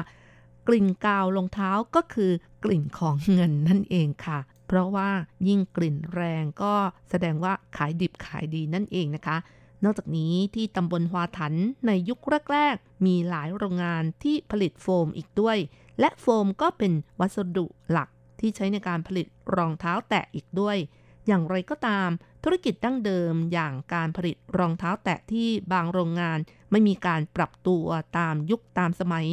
[0.69, 2.33] กลิ่นกาวรองเท้าก็คือ
[2.65, 5.11] กลิ่นของเงินนั่นเองค่ะ เพราะว่า
[5.49, 6.75] ยิ่งกลิ่นแรงก็
[7.11, 9.37] แสดงว่าขายดิบขายดีนั่นเองนะคะ
[9.85, 11.55] นอกจากนี้ที่ตำบลฮวาถัน
[11.87, 12.21] ในยุค
[12.53, 15.59] แรกๆ มีหลายโรงงานที่ผลิตโฟมอีกด้วย
[16.01, 18.09] และโฟมก็เป็นวัสดุหลัก
[18.41, 20.77] ที่ใช้ในการผลิตรองเท้าแตะอีกด้วย
[21.27, 22.09] อย่างไรก็ตาม
[22.45, 26.39] ธุรกิจดั้งเดิมอย่างการผลิตรองเท้าแตะที่บางโรงงาน
[26.71, 27.87] ไม่มีการปรับตัว
[28.19, 29.27] ตามยุคตามสมัย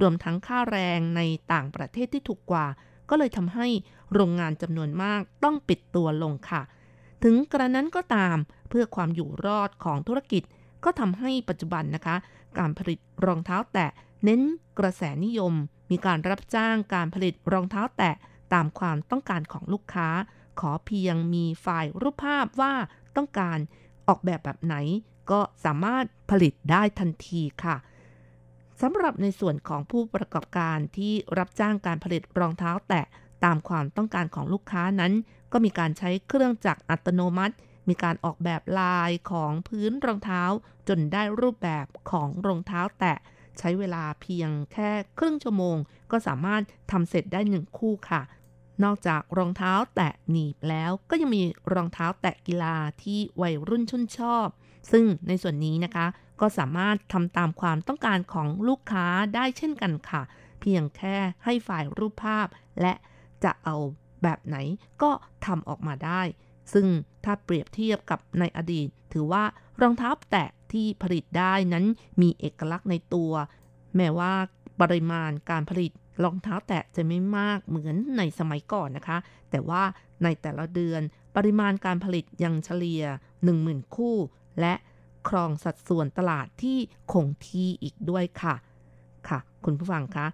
[0.00, 1.20] รวมทั้งค่าแรงใน
[1.52, 2.66] ต่างประเทศที่ถูกกว่า
[3.10, 3.66] ก็เลยทำให้
[4.14, 6.62] โรงงานจำนวนมากต้องปิดตัวลงค่ะ
[7.24, 8.36] ถึงกระนั้นก็ตาม
[8.68, 10.42] เพื่อความอยู่รอดของธุรกิจ
[10.84, 12.16] ก็ทำให้ปัจจุบันนะคะ
[12.58, 13.90] การผลิตรองเท้าแตะ
[14.24, 14.40] เน้น
[14.78, 15.54] กระแสนิยม
[15.90, 18.14] มีการรับจ้างการผลิตรองเท้าแตะ
[18.54, 20.08] ตามความต้องการของลูกค้า
[20.60, 22.72] ขอเพียงมีไฟล์รูปภาพว่า
[23.16, 23.58] ต้องการ
[24.08, 24.74] ออกแบบแบบไหน
[25.30, 27.76] ก็สามารถผลิตได้ทันทีค่ะ
[28.80, 33.04] สำหรับในส่วนของผู้ประกอบการที่รับจ้างการผลิตรองเท้าแตะ
[33.44, 35.12] ตามความต้องการของลูกค้านั้น
[35.52, 37.54] ก็มีการใช้เครื่องจักรอัตโนมัติ
[37.88, 40.42] มีการออกแบบลายของพื้นรองเท้า
[40.88, 43.16] จนได้รูปแบบของรองเท้าแตะ
[43.58, 45.76] ใช้เวลาเพียงแค่ครึ่งชั่วโมง
[46.10, 48.22] ก็สามารถทำเสร็จได้หนึ่งคู่ค่ะ
[48.84, 51.42] นอกจากรองเท้าแตะหนีบแล้วก็ยังมี
[51.74, 54.46] รองเท้าแตะกีฬาที่วัยรุ่นชุ่นชอบ
[54.92, 56.06] ซึ่งในส่วนนี้นะคะ
[56.40, 60.22] ก็สามารถทำตามความต้องการของลูกค้าได้เช่นกันค่ะ
[60.60, 62.46] เพียงแค่ให้ฝ่ายรูปภาพ
[62.80, 62.92] และ
[63.44, 63.76] จะเอา
[64.22, 64.56] แบบไหน
[65.02, 65.10] ก็
[65.46, 66.22] ทำออกมาได้
[66.72, 66.86] ซึ่ง
[67.24, 69.44] ถ้าเปรียบเทียบกับในอดีต ถือว่า
[69.80, 71.84] รองเท้าแตะที่ผลิตได้นั้น
[72.22, 73.32] มีเอกลักษณ์ในตัว
[73.96, 74.32] แม้ว่า
[74.80, 75.92] ปริมาณการผลิต
[76.24, 79.18] รองเท้าแตะจะไม่มากเหมือนในสมัยก่อนนะคะ
[79.50, 79.82] แต่ว่า
[80.22, 81.02] ในแต่ละเดือน
[81.36, 83.02] ปริมาณการผลิตยังเฉลี่ย
[83.48, 84.16] 10,000 คู่
[84.60, 84.74] และ
[85.28, 86.78] ครองสัดส่วนตลาดที่
[87.12, 88.54] คงที่อีกด้วยค่ะ
[89.28, 90.26] ค่ะ คุณผู้ฟังคะ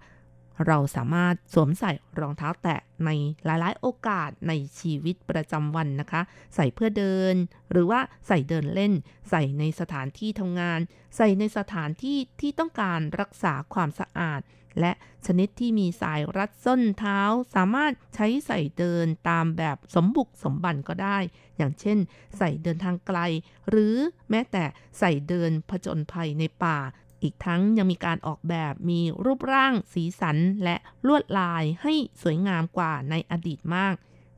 [0.67, 3.09] เราสามารถสวมใส่รองเท้าแตะใน
[3.45, 6.21] หลาย ๆ โอกาสในชีวิตประจำวันนะคะ
[6.55, 7.35] ใส่เพื่อเดิน
[7.71, 8.93] หรือว่าใส่เดินเล่น
[9.29, 10.79] ใส่ในสถานที่ทำงาน
[11.17, 14.41] ใส่ในสถานที่ที่ต้องการรักษาความสะอาด
[14.79, 14.91] และ
[15.25, 17.19] ชนิดที่มีสายรัดส้นเท้า
[17.55, 21.17] สามารถใช้ใส่เดินตามแบบสมบุกสมบันก็ได้
[21.57, 21.97] อย่างเช่น
[22.37, 23.19] ใส่เดินทางไกล
[23.69, 23.95] หรือ
[24.29, 24.63] แม้แต่
[24.99, 26.77] ใส่เดินผจญภัยในป่า
[27.23, 30.75] อีกทั้งยังมีการออกแบบมีรูปร่าง สีสัน และ
[31.07, 33.95] ลวดลายให้สวยงามกว่าในอดีตมาก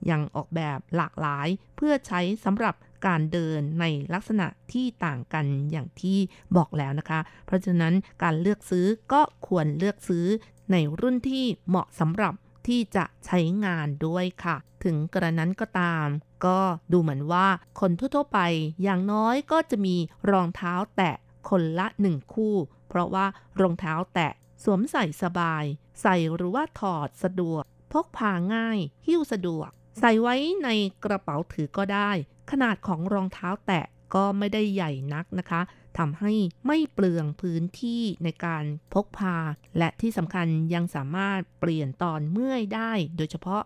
[0.09, 2.75] ยังออกแบบหลากหลายเพื่อใช้สำหรับ
[3.06, 6.18] การเดินในลักษณะที่ต่างกันอย่างที่
[6.58, 7.93] บอกแล้วนะคะ เพราะฉะนั้น
[8.24, 10.26] การเลือกซื้อก็ควรเลือกซื้อ
[10.72, 12.34] ในรุ่นที่เหมาะสำหรับ
[12.68, 16.08] ที่จะใช้งานด้วยค่ะ ถึงกระนั้นก็ตาม
[16.45, 16.60] ก็
[16.91, 17.47] ดูเหมือนว่า
[17.80, 18.39] คนทั่วๆไป
[18.84, 19.95] อย่างน้อยก็จะมี
[20.32, 21.16] รองเท้าแตะ
[21.50, 22.56] คนละหนึ่งคู่
[22.89, 23.26] เพราะว่า
[23.62, 24.32] รองเท้าแตะ
[24.64, 25.64] สวมใส่สบาย
[26.02, 29.70] ใส่หรือว่าถอดสะดวก พกพาง่าย หิ้วสะดวก
[30.00, 30.70] ใส่ไว้ใน
[31.04, 32.12] กระเป๋าถือก็ได้
[32.52, 33.86] ขนาดของรองเท้าแตะ
[34.16, 35.62] ก็ไม่ได้ใหญ่นักนะคะ
[35.97, 36.34] ทำให้
[36.68, 39.38] ไม่เปลืองพื้นที่ในการพกพา
[39.78, 43.62] และที่สำคัญยังสามารถเปลี่ยนตอนเมื่อยได้ โดยเฉพาะ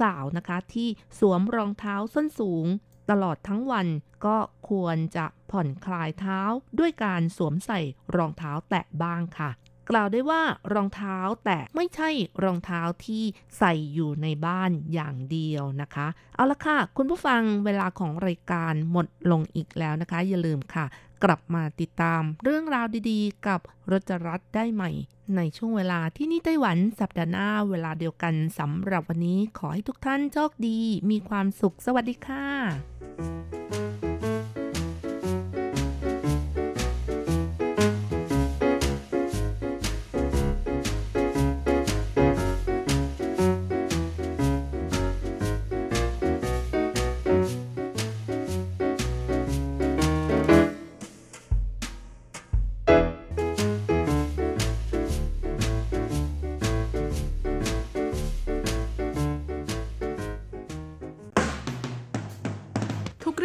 [0.00, 2.66] สาวๆนะคะ ที่สวมรองเท้าส้นสูง
[3.10, 3.86] ตลอดทั้งวัน
[4.26, 4.36] ก็
[4.70, 6.40] ควรจะผ่อนคลายเท้า
[6.78, 7.80] ด้วยการสวมใส่
[8.16, 9.50] รองเท้าแตะบ้างค่ะ
[9.90, 10.42] กล่าวได้ว่า
[10.74, 12.10] รองเท้าแตะไม่ใช่
[12.44, 13.24] รองเท้าที่
[13.58, 16.06] ใส่อยู่ในบ้านอย่างเดียวนะคะ
[16.36, 20.86] เอาละค่ะ คุณผู้ฟังเวลาของรายการหมดลงอีกแล้วนะคะ อย่าลืมค่ะ
[21.24, 23.60] กลับมาติดตามเรื่องราวดีๆ กับ
[23.90, 24.90] รจรัสได้ใหม่
[25.36, 30.78] ในช่วงเวลาที่นี่ไต้หวันสัปดาห์หน้าเวลาเดียวกันสำหรับวันนี้ขอให้ทุกท่านโชคดี
[31.10, 33.63] มีความสุขสวัสดีค่ะ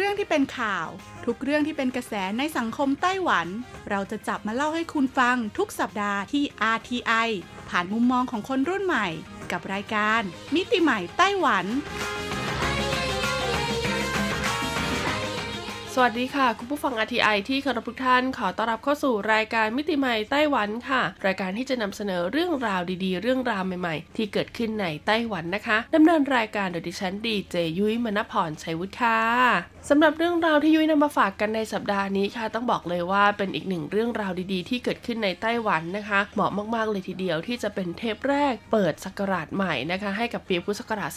[0.00, 0.88] รื่องที่เป็นข่าว
[1.26, 3.46] ทุกเรื่องที่เป็นกระแสในสังคมไต้หวัน
[3.90, 6.44] เราจะจับมาเล่าให้คุณฟังทุกสัปดาห์ที่
[6.74, 7.28] RTI
[7.68, 9.06] ผ่านมุมมองของคนรุ่นใหม่
[9.52, 10.20] กับรายการ
[10.54, 11.64] มิติใหม่ไต้หวัน
[15.94, 29.20] สวัสดีค่ะ คุณผู้ฟัง RTI ที่เคารพทุกท่านขอต้อนรับเข้าสู่รายการมิติใหม่ไต้หวันค่ะ รายการที่จะนำเสนอเรื่องราวดีๆ เรื่องราวใหม่ๆ ที่เกิดขึ้นในไต้หวันนะคะดำเนินรายการโดยดิฉันดีเจยุ้ยมณพรชัยวุฒิค่ะ
[29.88, 41.10] สำหรับเรื่องราวที่ยุ้ยนำมาฝากกันในสัปดาห์นี้ค่ะ ต้องบอกเลยว่าเป็นอีกหนึ่งเรื่องราวดีๆ ที่เกิดขึ้นในไต้หวันนะคะ เหมาะมากๆเลยทีเดียวที่จะเป็นเทปแรกเปิดศักราชใหม่นะคะ ให้กับปีพุทธศักราช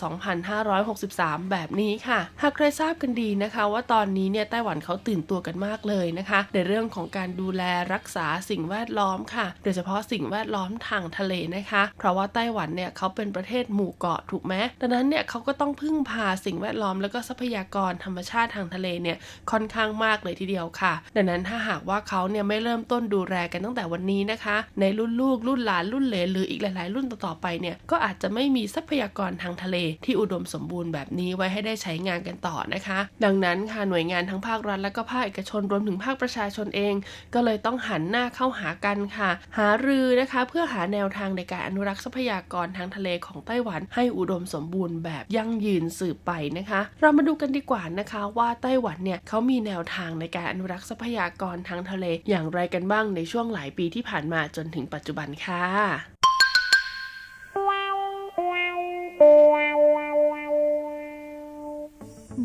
[0.73, 19.17] 2563 แบบนี้ค่ะ หากใครทราบกันดีนะคะ ว่าตอนนี้เนี่ยไต้หวันเขาตื่นตัวกันมากเลยนะคะ ในเรื่องของการดูแลรักษาสิ่งแวดล้อมค่ะ โดยเฉพาะสิ่งแวดล้อมทางทะเลนะคะ เพราะว่าไต้หวันเนี่ยเขาเป็นประเทศหมู่เกาะถูกไหมดังนั้นเนี่ยเขาก็ต้องพึ่งพาสิ่งแวดล้อมแล้วก็ทรัพยากรธรรมชาติทางทะเลเนี่ย
[19.51, 36.93] ค่อนข้างมากเลยทีเดียวค่ะ ดังนั้นถ้าหากว่าเขาเนี่ยไม่เริ่มต้นดูแลกันตั้งแต่วันนี้นะคะ ในรุ่นลูกรุ่นหลานรุ่นเหลนหรืออีกหลาย ๆ รุ่นต่อๆไปเนี่ยก็อาจจะไม่มีทรัพยากรทางทะเลที่อุดมสมบูรณ์แบบนี้ไว้ให้ได้ใช้งานกันต่อนะคะ ดังนั้นค่ะหน่วยงานทั้งภาครัฐและก็ภาคเอกชนรวมถึงภาคประชาชนเอง
[37.33, 55.65] ก็เลยต้องหันหน้าเข้าหากันค่ะ หารือนะคะ เพื่อหาแนวทางในการอนุรักษ์ทรัพยากรทางทะเลของไต้หวัน ให้อุดมสมบูรณ์แบบยั่งยืนสืบไปนะคะ เรามาดูกันดีกว่านะคะว่าาไต้หวันเนี่ยเขามีแนวทางในการอนุรักษ์ทรัพยากรทางทะเลอย่างไรกันบ้างในช่วงหลายปีที่ผ่านมาจนถึงปัจจุบันค่ะ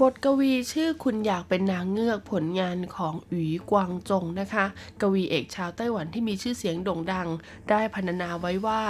[0.02, 4.64] บทกวีชื่อคุณอยากเป็นนางเงือกผลงานของอุ๋ยกวางจงนะคะ
[5.00, 7.28] กวีเอกชาวไต้หวันที่มีชื่อเสียงโด่งดัง
[7.70, 8.82] ได้พรรณนาไว้ว่า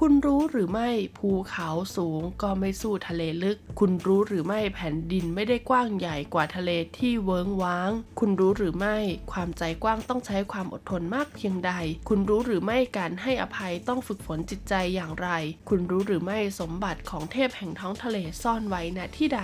[0.00, 0.88] คุณรู้หรือไม่
[1.18, 7.90] ภูเขาสูงก็ไม่สู้ทะเลลึก คุณรู้หรือไม่แผ่นดินไม่ได้กว้างใหญ่กว่าทะเลที่เวิงว้าง
[8.20, 8.96] คุณรู้หรือไม่
[9.32, 11.72] ความใจกว้างต้องใช้ความอดทนมากเพียงใด
[12.08, 15.28] คุณรู้หรือไม่การให้อภัยต้องฝึกฝนจิตใจอย่างไร
[15.68, 19.42] คุณรู้หรือไม่สมบัติของเทพแห่งท้องทะเลซ่อนไว้ณที่ใด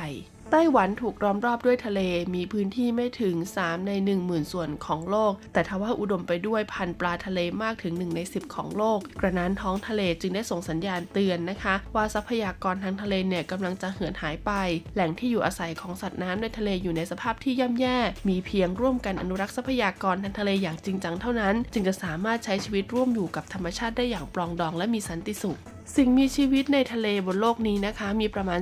[0.52, 2.00] ไต้หวันถูกล้อมรอบด้วยทะเล
[2.34, 3.92] มีพื้นที่ไม่ถึง 3 ใน
[4.22, 14.50] 10,000 ส่วนของโลก แต่ทว่าอุดมไปด้วยพันปลาทะเลมากถึง 1 ใน 10 ของโลก กระนั้นท้องทะเลจึงได้ส่งสัญญาณเตือนนะคะ ว่าทรัพยากรทางทะเลเนี่ยกำลังจะเหือนหายไป
[14.94, 25.58] แหล่งที่อยู่อาศัยของสัตว์น้ำในทะเลอยู่ในสภาพที่ย่ำแย่ มีเพียงร่วมกันอนุรักษ์ทรัพยากรทางทะเลอย่างจริงจังเท่านั้น จึงจะสามารถใช้ชีวิตร่วมอยู่กับธรรมชาติได้อย่างปลองดองและมีสันติสุข
[25.96, 28.60] สิ่งมีชีวิตในทะเลบนโลกนี้นะคะ มีประมาณ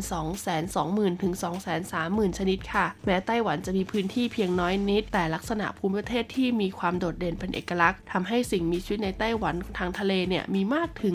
[0.60, 1.34] 220,000ถึง
[1.86, 11.14] 230,000 ชนิดค่ะ แม้ไต้หวันจะมีพื้นที่เพียงน้อยนิด แต่ลักษณะภูมิประเทศที่มีความโดดเด่นเป็นเอกลักษณ์ทำให้สิ่งมีชีวิตในไต้หวันทางทะเลเนี่ยมีมากถึง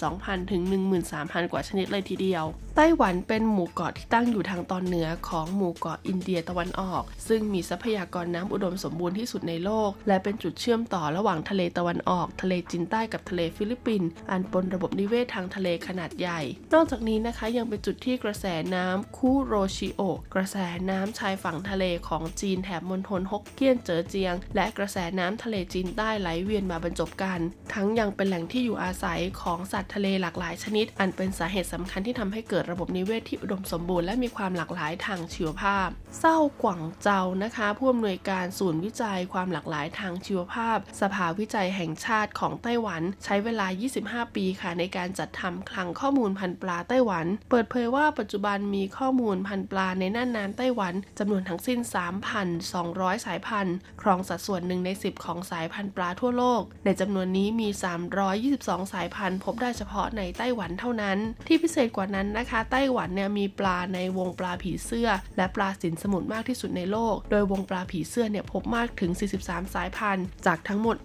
[0.00, 0.62] 12,000 ถึง
[1.06, 2.44] 13,000 กว่าชนิดเลยทีเดียว
[2.80, 16.40] ไต้หวันเป็นหมู่เกาะที่ตั้งอยู่ทางตอนเหนือของหมู่เกาะอินเดียตะวันออก ซึ่งมีทรัพยากรน้ำอุดมสมบูรณ์ที่สุดในโลก และเป็นจุดเชื่อมต่อระหว่างทะเลตะวันออก ทะเลจีนใต้กับทะเลฟิลิปปินส์อันเป็นระบบนิเวศทางทะเลขนาดใหญ่
[16.74, 20.00] นอกจากนี้นะคะยังเป็นจุดที่กระแสน้ำคูโรชิโอ
[20.34, 20.56] กระแส
[20.90, 27.40] น้ำชายฝั่งทะเลของจีนแถบมณฑลฮกเกี้ยนเจ้อเจียง และกระแสน้ำทะเลจีนใต้ไหลเวียนมาบรรจบกัน
[27.74, 35.88] ทั้งยังเป็นแหล่งที่อยู่อาศัยของสัตว์ทะเลหลากหลายชนิด อันเป็นสาเหตุสำคัญที่ทำให้เกิดระบบนิเวศที่อุดมสมบูรณ์และมีความหลากหลายทางชีวภาพ
[36.20, 43.66] เศร้ากว่างเจานะคะ ผู้อำนวยการศูนย์วิจัยความหลากหลายทางชีวภาพ สภาวิจัยแห่งชาติของไต้หวัน ใช้เวลา
[44.00, 51.78] 25 ปีค่ะในการจัดทำคลังข้อมูลพันธุ์ปลาไต้หวัน เปิดเผยว่าปัจจุบันมีข้อมูลพันธุ์ปลาในน่านน้ำไต้หวันจำนวนทั้งสิ้น
[52.52, 57.68] 3,200 สายพันธุ์ ครองสัดส่วนหนึ่งใน 10 ของสายพันธุ์ปลาทั่วโลก ในจำนวนนี้มี
[58.30, 69.10] 322 สายพันธุ์ พบได้เฉพาะในไต้หวันเท่านั้น ที่พิเศษกว่านั้นนะคะไต้หวันเนี่ยมีปลาในวงปลาผีเสื้อ และปลาสินสมุทรมากที่สุดในโลก โดยวงปลาผีเสื้อเนี่ยพบมากถึง
[69.42, 70.96] 43 สายพันธุ์ จากทั้งหมด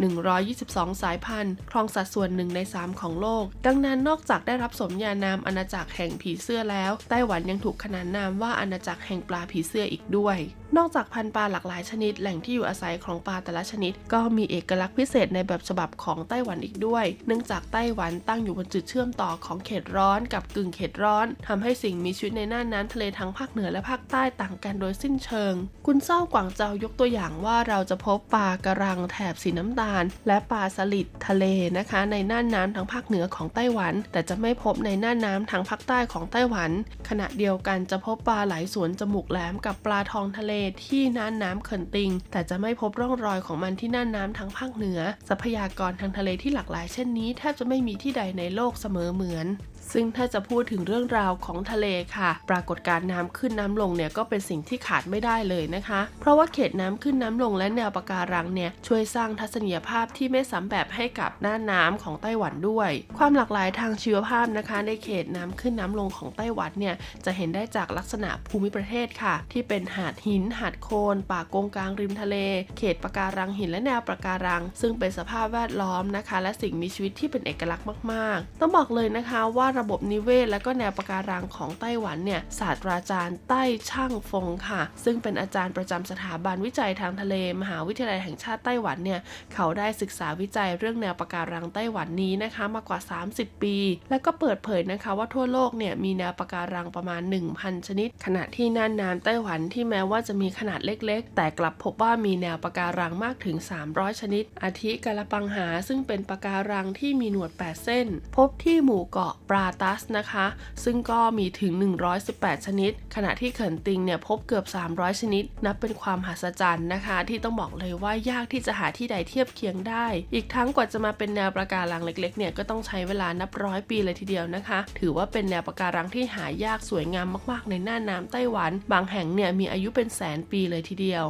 [0.47, 10.39] 122 สายพันธุ์ ครองสัดส่วนหนึ่งใน 3 ของโลก ดังนั้นนอกจากได้รับสมญานามอาณาจักรแห่งผีเสื้อแล้ว ไต้หวันยังถูกขนานนามว่าอาณาจักรแห่งปลาผีเสื้ออีกด้วย
[10.77, 25.53] นอกจากพันธุ์ปลาหลากหลายชนิด แหล่งที่อยู่อาศัยของปลาแต่ละชนิด ก็มีเอกลักษณ์พิเศษในแบบฉบับของไต้หวันอีกด้วย เนื่องจากไต้หวันตั้งอยู่บนจุดเชื่อมต่อของเขตร้อนกับกึ่งเขตร้อนทำให้สิ่งมีชีวิตในน่านน้ำทะเลทั้งภาคเหนือและภาคใต้ต่างกันโดยสิ้นเชิง
[25.87, 31.45] คุณเศร้ากวางเจายกตัวอย่างว่าเราจะพบปลากระรังแถบสีน้ำตาล และปลาสลิดทะเล
[31.77, 36.71] นะคะ ในน่านน้ำทางภาคเหนือของไต้หวัน แต่จะไม่พบในน่านน้ำทางภาคใต้ของไต้หวัน
[37.09, 40.53] ขณะเดียวกันจะพบปลาไหลสวนจมูกแหลมกับปลาทองทะเล
[40.85, 49.47] ที่น่านน้ำเขินติง แต่จะไม่พบร่องรอยของมันที่น่านน้ำทางภาคเหนือ ทรัพยากรทางทะเลที่หลากหลายเช่นนี้แทบจะไม่มีที่ใดในโลกเสมอเหมือน
[49.93, 51.87] ซึ่งถ้าจะพูดถึงเรื่องราวของทะเล
[52.17, 72.35] ค่ะ ปรากฏการน้ำขึ้นน้ำลงเนี่ยก็เป็นสิ่งที่ขาดไม่ได้เลยนะคะ เพราะว่าเขตน้ำขึ้นน้ำลงและแนวปะการังเนี่ยช่วยสร้างทัศนียภาพที่ไม่ซ้ำแบบให้กับหน้าน้ำของไต้หวันด้วย ความหลากหลายทางชีวภาพนะคะ ในเขตน้ำขึ้นน้ำลงของไต้หวันเนี่ยจะเห็นได้จากลักษณะภูมิประเทศค่ะ ที่เป็นหาดหิน หาดโคนป่ากงกลางริมทะเล
[72.77, 89.19] เขตปะการังหินและแนวปะการัง ซึ่งเป็นสภาพแวดล้อมนะคะ และสิ่งมีชีวิตที่เป็นเอกลักษณ์มาก ๆ ต้องบอกเลยนะคะว่าระระบบนิเวศ และก็แนวปะการังของไต้หวันเนี่ยศาสตราจารย์ใต้ช่างฟงค่ะ ซึ่งเป็นอาจารย์ประจำสถาบันวิจัยทางทะเล มหาวิทยาลัยแห่งชาติไต้หวันเนี่ย
[89.53, 92.99] เขาได้ศึกษาวิจัยเรื่องแนวปะการังไต้หวันนี้นะคะมากว่า
[93.31, 93.77] 30 ปี
[94.09, 97.21] และก็เปิดเผยนะคะว่าทั่วโลกเนี่ยมีแนวปะการังประมาณ
[97.55, 103.55] 1,000 ชนิด ขณะที่น่านน้ำไต้หวันที่แม้ว่าจะมีขนาดเล็ก ๆ แต่กลับพบว่ามีแนวปะการังมากถึง
[103.89, 110.45] 300 ชนิด อาทิกาลปังหาซึ่งเป็นปะการังที่มีหนวด 8 เส้น พบที่หมู่เกาะปราตัสนะคะ
[110.83, 111.71] ซึ่งก็มีถึง
[112.19, 131.25] 118 ชนิด ขณะที่เขินติงเนี่ยพบเกือบ 300 ชนิด นับเป็นความมหัศจรรย์นะคะ ที่ต้องบอกเลยว่ายากที่จะหาที่ใดเทียบเคียงได้ อีกทั้งกว่าจะมาเป็นแนวปะการังเล็กๆเนี่ยก็ต้องใช้เวลานับร้อยปีเลยทีเดียวนะคะ ถือว่าเป็นแนวปะการังที่หายากสวยงามมากๆ ในหน้าน้ำไต้หวัน บางแห่งเนี่ยมีอายุเป็นแสนปีเลยทีเดียว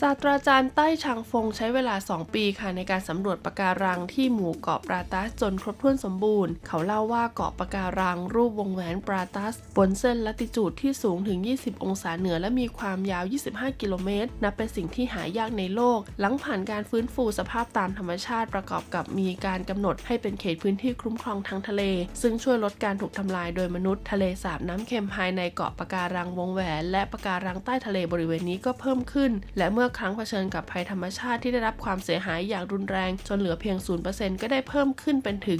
[0.00, 21.82] ศาสตราจารย์ใต้ชางฟงใช้เวลา 2 ปีค่ะในการสำรวจปะการังที่หมู่เกาะปราตัสจนครบถ้วนสมบูรณ์ เขาเล่าว่าเกาะปะการังรูปวงแหวนปราตัส บนเส้นลัติจูดที่สูงถึง 20 องศาเหนือและมีความยาว 25 กิโลเมตร นับเป็นสิ่งที่หายากในโลก หลังผ่านการฟื้นฟูสภาพตามธรรมชาติประกอบกับมีการกำหนดให้เป็นเขตพื้นที่คุ้มครองทางทะเล
[22.22, 33.76] ซึ่งช่วยลดการถูกทำลายโดยมนุษย์ทะเลสาบน้ำเค็มภายในเกาะปะการังวงแหวน และปะการังใต้ทะเลบริเวณนี้ก็เพิ่มขึ้น และเมื่อครั้งเผชิญกับภัยธรรมชาติที่ได้รับความเสียหายอย่างรุนแรง จนเหลือเพียง
[34.08, 35.58] 0%ก็ได้เพิ่มขึ้นเป็นถึง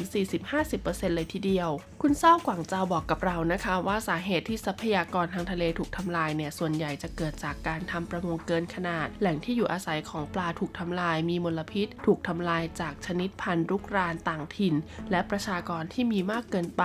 [0.56, 1.70] 40-50%เลยทีเดียว
[2.02, 14.74] คุณเศร้ากวางเจาบอกกับเรานะคะว่าสาเหตุที่ทรัพยากรทางทะเลถูกทำลายเนี่ยส่วนใหญ่จะเกิดจากการทำประมงเกินขนาด แหล่งที่อยู่อาศัยของปลาถูกทำลาย มีมลพิษ ถูกทำลายจากชนิดพันธุ์รุกรานต่างถิ่น
[15.10, 16.84] และประชากรที่มีมากเกินไป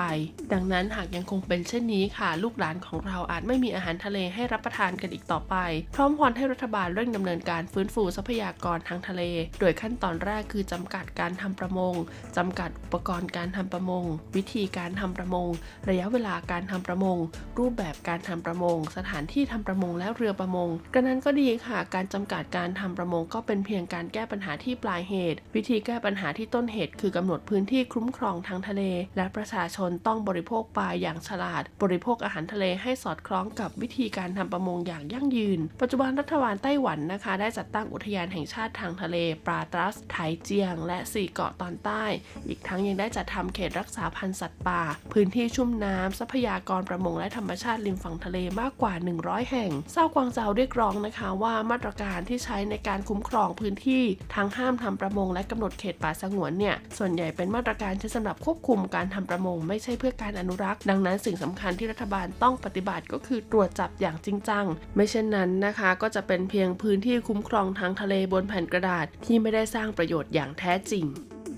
[0.54, 5.56] ดังนั้นหากยังคงเป็นเช่นนี้ค่ะ ลูกหลานของเราอาจไม่มีอาหารทะเลให้รับประทานกันอีกต่อไป
[5.96, 9.22] พร้อมวอนให้รัฐบาลเร่งดำเนินการฟื้นฟูทรัพยากรทางทะเล
[9.60, 11.94] โดยขั้นตอนแรกคือจำกัดการทำประมง
[12.38, 14.04] จำกัดอุปกรณ์การทำประมง
[14.36, 15.48] วิธีการทำประมง
[15.90, 17.18] ระยะเวลาการทำประมง
[17.60, 28.84] รูปแบบการทำประมง สถานที่ทำประมงและเรือประมงกระนั้นก็ดีค่ะ การจำกัดการทำประมงก็เป็นเพียงการแก้ปัญหาที่ปลายเหตุ วิธีแก้ปัญหาที่ต้นเหตุ คือกำหนดพื้นที่คุ้มครองทางทะเล
[29.18, 42.04] และประชาชนต้องบริโภคปลาอย่างฉลาด บริโภคอาหารทะเลให้สอดคล้องกับวิธีการทำประมงอย่างยั่งยืน ปัจจุบันรัฐบาลไต้หวันนะคะ ได้จัดตั้งอุทยานแห่งชาติทางทะเลปราตรัส ไถเจียง และสี่เกาะตอนใต้
[42.48, 44.82] อีกทั้งยังได้จัดทำเขตรักษาพันธุ์สัตว์ป่า
[45.14, 54.04] พื้นที่ชุ่มน้ำทรัพยากรประมงและธรรมชาติริมฝั่งทะเลมากกว่า 100 แห่งเศร้ากวางเจาเรียกร้องนะคะว่ามาตรการที่ใช้ในการคุ้มครองพื้นที่
[54.36, 71.06] ทั้งห้ามทำประมงและกำหนดเขตป่าสงวนเนี่ยส่วนใหญ่เป็นมาตรการที่สำหรับควบคุมการทำประมง ไม่ใช่เพื่อการอนุรักษ์ ดังนั้นสิ่งสำคัญที่รัฐบาลต้องปฏิบัติก็คือตรวจจับอย่างจริงจัง ไม่เช่นนั้นนะคะ ก็จะเป็นเพียงพื้นที่คุ้มครองทางทะเลบนแผ่นกระดาษที่ไม่ได้สร้างประโยชน์อย่างแท้จริง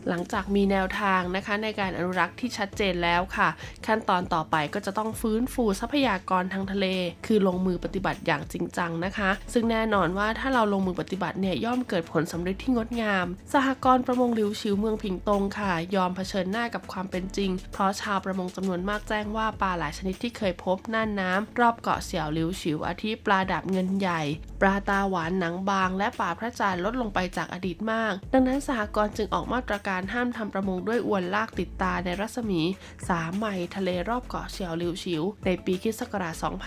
[0.09, 3.49] หลังจากมีแนวทางนะคะในการอนุรักษ์ที่ชัดเจนแล้วค่ะ
[3.87, 6.85] ขั้นตอนต่อไปก็จะต้องฟื้นฟูทรัพยากรทางทะเล
[7.25, 24.21] คือลงมือปฏิบัติอย่างจริงจังนะคะ ซึ่งแน่นอนว่าถ้าเราลงมือปฏิบัติเนี่ยย่อมเกิดผลสำเร็จที่งดงาม สหกรณ์ประมงลิวชิวเมืองผิงตงค่ะ ยอมเผชิญหน้ากับความเป็นจริง เพราะชาวประมงจำนวนมากแจ้งว่าปลาหลายชนิดที่เคยพบน่านน้ำรอบเกาะเสี่ยวลิวชิวอาทิปลาดาบเงินใหญ่
[24.61, 32.61] ปลาตาหวานหนังบาง และปลาพระจันทร์ลดลงไปจากอดีตมาก ดังนั้นสหกรณ์จึงออกมาตรการห้ามทำประมงด้วยอวนลากติดตาในรัศมี
[32.99, 36.01] 3 ไมล์ทะเลรอบเกาะเฉียวลิวชิว ในปีคศ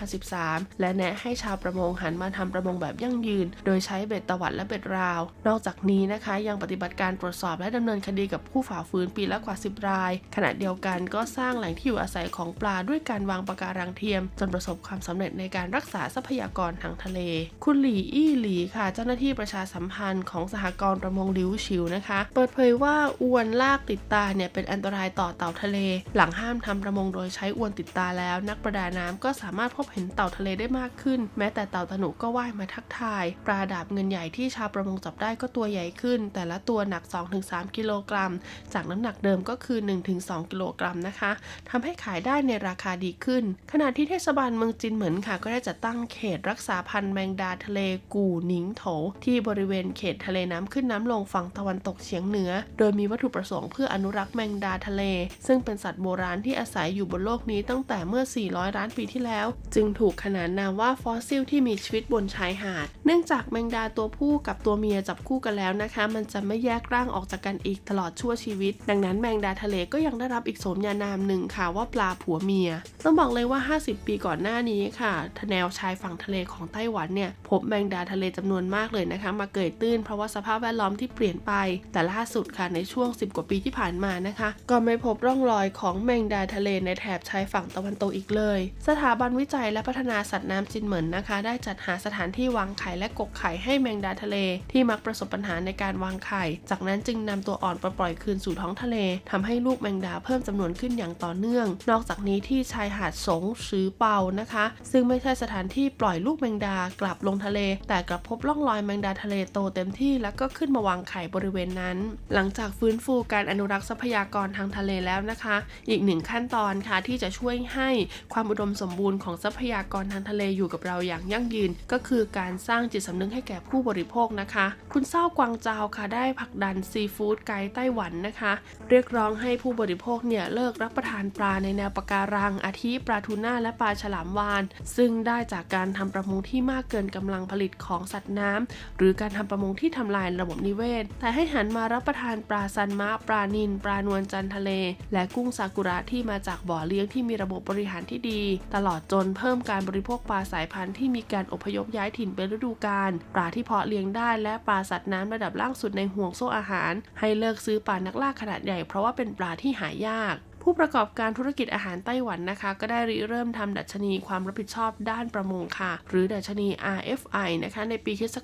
[0.07, 17.19] 2013 และแนะให้ชาวประมงหันมาทำประมงแบบยั่งยืน โดยใช้เบ็ดตวัดและเบ็ดราว นอกจากนี้นะคะยังปฏิบัติการตรวจสอบและดำเนินคดีกับผู้ฝ่าฝืนปีละกว่า 10 ราย ขณะเดียวกันก็สร้างแหล่งที่อยู่อาศัยของปลาด้วยการวางปะการังเทียม จนประสบความสำเร็จในการรักษาทรัพยากรทางทะเล
[17.63, 25.77] คุณหลี่อี้หลีค่ะ เจ้าหน้าที่ประชาสัมพันธ์ของสหกรณ์ประมงลิวชิวนะคะ เปิดเผยว่าอวนลากติดตาเนี่ยเป็นอันตรายต่อเต่าทะเล
[26.15, 37.03] หลังห้ามทำประมงโดยใช้อวนติดตาแล้ว นักประดาน้ำก็สามารถพบเห็นเต่าทะเลได้มากขึ้น แม้แต่เต่าตะหนุก็ว่ายมาทักทาย ปลาดาบเงินใหญ่ที่ชาวประมงจับได้ก็ตัวใหญ่ขึ้น แต่ละตัวหนัก
[37.39, 38.33] 2-3 กิโลกรัม
[38.73, 39.79] จากน้ำหนักเดิมก็คือ
[40.15, 41.31] 1-2 กิโลกรัมนะคะ
[41.69, 47.79] ทำให้ขายได้ในราคาดีขึ้น ขณะที่เทศบาลเมืองจินเหมินค่ะ ก็ได้จัดตั้งเขตรักษาพันธุ์แมงดาทะเล
[48.13, 48.83] กูหนิงโถ
[49.25, 55.03] ที่บริเวณเขตทะเลน้ำขึ้นน้ำลงฝั่งตะวันตกเฉียงเหนือ โดยมีวัตถุประสงค์เพื่ออนุรักษ์แมงดาทะเล
[55.47, 72.71] ซึ่งเป็นสัตว์โบราณที่อาศัยอยู่บนโลกนี้ตั้งแต่เมื่อ 400 ล้านปีที่แล้ว จึงถูกขนานนามว่าฟอสซิลที่มีชีวิตบนชายหาด เนื่องจากแมงดาตัวผู้กับตัวเมียจับคู่กันแล้วนะคะ มันจะไม่แยกร่างออกจากกันอีกตลอดชั่วชีวิต ดังนั้นแมงดาทะเลก็ยังได้รับอีกสมญานามหนึ่งค่ะว่าปลาผัวเมีย
[73.03, 81.51] ต้องบอกเลยว่า 50 ปีก่อนหน้านี้ค่ะทแนวชายฝั่งทะเลของไต้หวันเนี่ยพบแมงดาทะเลจำนวนมากเลยนะคะ มาเกยตื้นเพราะว่าสภาพแวดล้อมที่เปลี่ยนไป
[81.91, 94.37] แต่ล่าสุดค่ะในช่วง 10 กว่าปีที่ผ่านมานะคะ ก็ไม่พบร่องรอยของแมงดาทะเลในแถบชายฝั่งตะวันตกอีกเลย สถาบันวิจัยและพัฒนาสัตว์น้ำจินเหมินนะคะ ได้จัดหาสถานที่วางไข่และกกไข่ให้แมงดาทะเล
[94.71, 98.97] ที่มักประสบปัญหาในการวางไข่ จากนั้นจึงนำตัวอ่อนปล่อยคืนสู่ท้องทะเล
[99.31, 111.97] ทำให้ลูกแมงดาเพิ่มจำนวนขึ้นอย่างต่อเนื่อง นอกจากนี้ที่ชายหาดสงหรือเปานะคะ ซึ่งไม่ใช่สถานที่ปล่อยลูกแมงดากลับลงทะเล แต่กลับพบร่องรอยแมงดาทะเลโตเต็มที่แล้วก็ขึ้นมาวางไข่บริเวณนั้น
[112.33, 115.55] หลังจากฟื้ื้นฟูการอนุรักษ์ทรัพยากรทางทะเลแล้วนะคะ
[115.89, 117.89] อีกหนึ่งขั้นตอนค่ะที่จะช่วยให้
[118.33, 128.53] ความอุดมสมบูรณ์ของทรัพยากรทางทะเลอยู่กับเราอย่างยั่งยืน ก็คือการสร้างจิตสำนึกให้แก่ผู้บริโภคนะคะ คุณเศร้ากวางเจาค่ะได้ผลักดันซีฟู้ดไกด์ไต้หวันนะคะ
[128.89, 134.63] เรียกร้องให้ผู้บริโภคเนี่ยเลิกรับประทานปลาในแนวปะการังอาทิปลาทูน่าและปลาฉลามวาน
[134.97, 144.71] ซึ่งได้จากการทำประมงที่มากเกินกำลังผลิตของสัตว์น้ำหรือการทำประมงที่ทำลายระบบนิเวศ แต่ให้หันมารับประทานปลาซันมะ ปลานิน ปลานวลจันทะเล
[145.13, 148.41] และกุ้งซากุระที่มาจากบ่อเลี้ยงที่มีระบบบริหารที่ดี
[148.75, 160.35] ตลอดจนเพิ่มการบริโภคปลาสายพันธุ์ที่มีการอพยพย้ายถิ่นเป็นฤดูกาลปลาที่เพาะเลี้ยงได้และปลาสัตว์น้ำระดับล่างสุดในห่วงโซ่อาหาร ให้เลิกซื้อปลานักล่าขนาดใหญ่เพราะว่าเป็นปลาที่หายาก
[160.67, 168.37] ผู้ประกอบการธุรกิจอาหารไต้หวันนะคะ ก็ได้ริเริ่มทำดัชนีความรับผิดชอบด้านประมงค่ะ หรือดัชนี RFI นะคะ ในปีคศ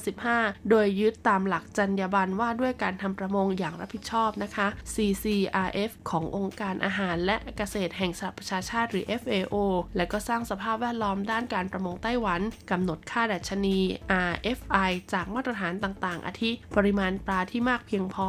[0.00, 9.54] 2015 โดยยึดตามหลักจรรยาบรรณว่าด้วยการทำประมงอย่างรับผิดชอบนะคะ CCRF ขององค์การอาหารและเกษตรแห่งสหประชาชาติหรือ FAO
[9.96, 12.40] และก็สร้างสภาพแวดล้อมด้านการประมงไต้หวัน
[12.70, 13.78] กำหนดค่าดัชนี
[14.30, 18.28] RFI จากมาตรฐานต่าง ๆ อาทิ ปริมาณปลาที่มากเพียงพอ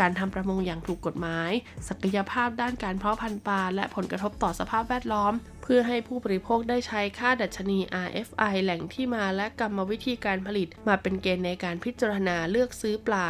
[0.00, 1.50] การทำประมงอย่างถูกกฎหมาย
[1.88, 13.28] ศักยภาพด้านการเพาะพันธุ์ปลาและผลกระทบต่อสภาพแวดล้อม เพื่อให้ผู้บริโภคได้ใช้ค่าดัชนี RFI แหล่งที่มาและกรรมวิธีการผลิต มาเป็นเกณฑ์ในการพิจารณาเลือกซื้อปลา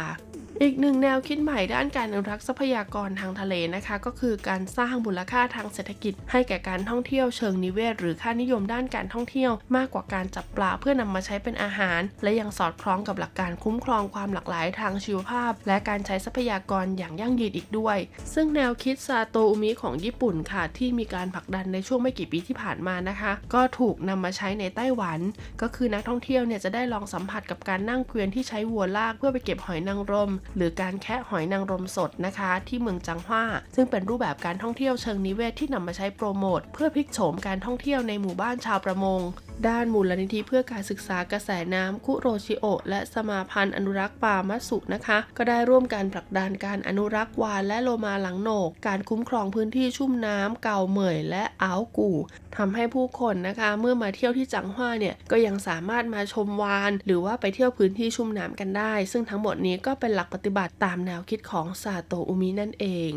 [0.63, 17.97] อีกหนึ่งแนวคิดใหม่ด้านการอนุรักษ์ทรัพยากรทางทะเลนะคะ ก็คือการสร้างมูลค่าทางเศรษฐกิจ ให้แก่การท่องเที่ยวเชิงนิเวศ หรือค่านิยมด้านการท่องเที่ยว มากกว่าการจับปลาเพื่อนำมาใช้เป็นอาหาร และยังสอดคล้องกับหลักการคุ้มครองความหลากหลายทางชีวภาพ และการใช้ทรัพยากรอย่างยั่งยืนอีกด้วย
[18.33, 25.19] ซึ่งแนวคิดซาโตอุมิของญี่ปุ่นค่ะ ที่มีการผลักดันในช่วงไม่กี่ปีที่ผ่านมานะคะ ก็ถูกนำมาใช้ในไต้หวัน
[25.61, 33.43] ก็คือนักท่องเที่ยวเนี่ยจะได้ลองสัมผัสกับการนั่งเกวียนที่ใช้วัวลากเพื่อไปเก็บหอยนางรมหรือการแคะหอยนางรมสดนะคะ ที่เมืองจังหว้า
[33.75, 39.21] ซึ่งเป็นรูปแบบการท่องเที่ยวเชิงนิเวศที่นำมาใช้โปรโมทเพื่อพลิกโฉมการท่องเที่ยวในหมู่บ้านชาวประมง
[39.67, 52.17] ด้านมูลนิธิเพื่อการศึกษากระแสน้ำคุโรชิโอะและสมาพันธ์อนุรักษ์ป่ามัตสุนะคะ ก็ได้ร่วมกันผลักดันการอนุรักษ์วานและโลมาหลังโหนก การคุ้มครองพื้นที่ชุ่มน้ำเก่าเหมยและอ้าวกู่
[52.57, 63.11] ทำให้ผู้คนนะคะ เมื่อมาเที่ยวที่จังหว้าเนี่ยก็ยังสามารถมาชมวาน หรือว่าไปเที่ยวพื้นที่ชุ่มน้ำกันได้ ซึ่งทั้งหมดนี้ก็เป็นหลักปฏิบัติตามแนวคิดของซาโตอุมินั่นเอง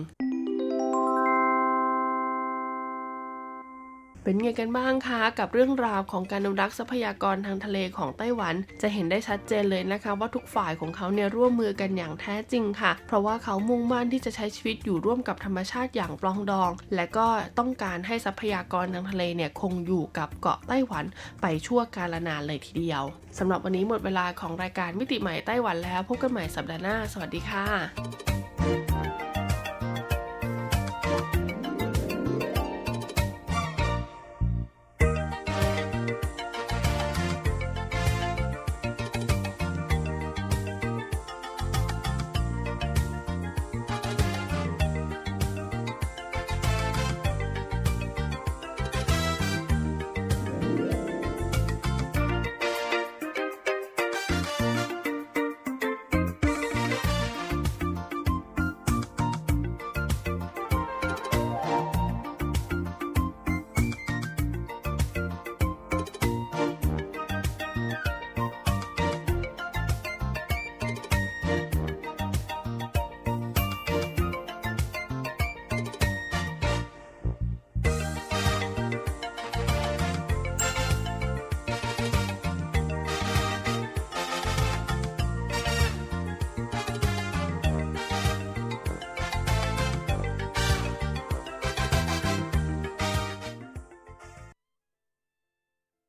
[4.25, 17.27] เป็นไงกันบ้างคะกับเรื่องราวของการอนุรักษ์ทรัพยากรทางทะเลของไต้หวัน จะเห็นได้ชัดเจนเลยนะคะ ว่าทุกฝ่ายของเขาเนี่ยร่วมมือกันอย่างแท้จริงค่ะ เพราะว่าเขามุ่งมั่นที่จะใช้ชีวิตอยู่ร่วมกับธรรมชาติอย่างปลองดอง และก็
[17.59, 21.05] ต้องการให้ทรัพยากรทางทะเลเนี่ยคงอยู่กับเกาะไต้หวัน
[21.43, 23.03] ไปชั่วกาลนานเลยทีเดียว
[23.39, 27.67] สำหรับวันนี้หมดเวลาของรายการมิติใหม่ไต้หวันแล้วพบกันใหม่สัปดาห์หน้า สวัสดีค่ะ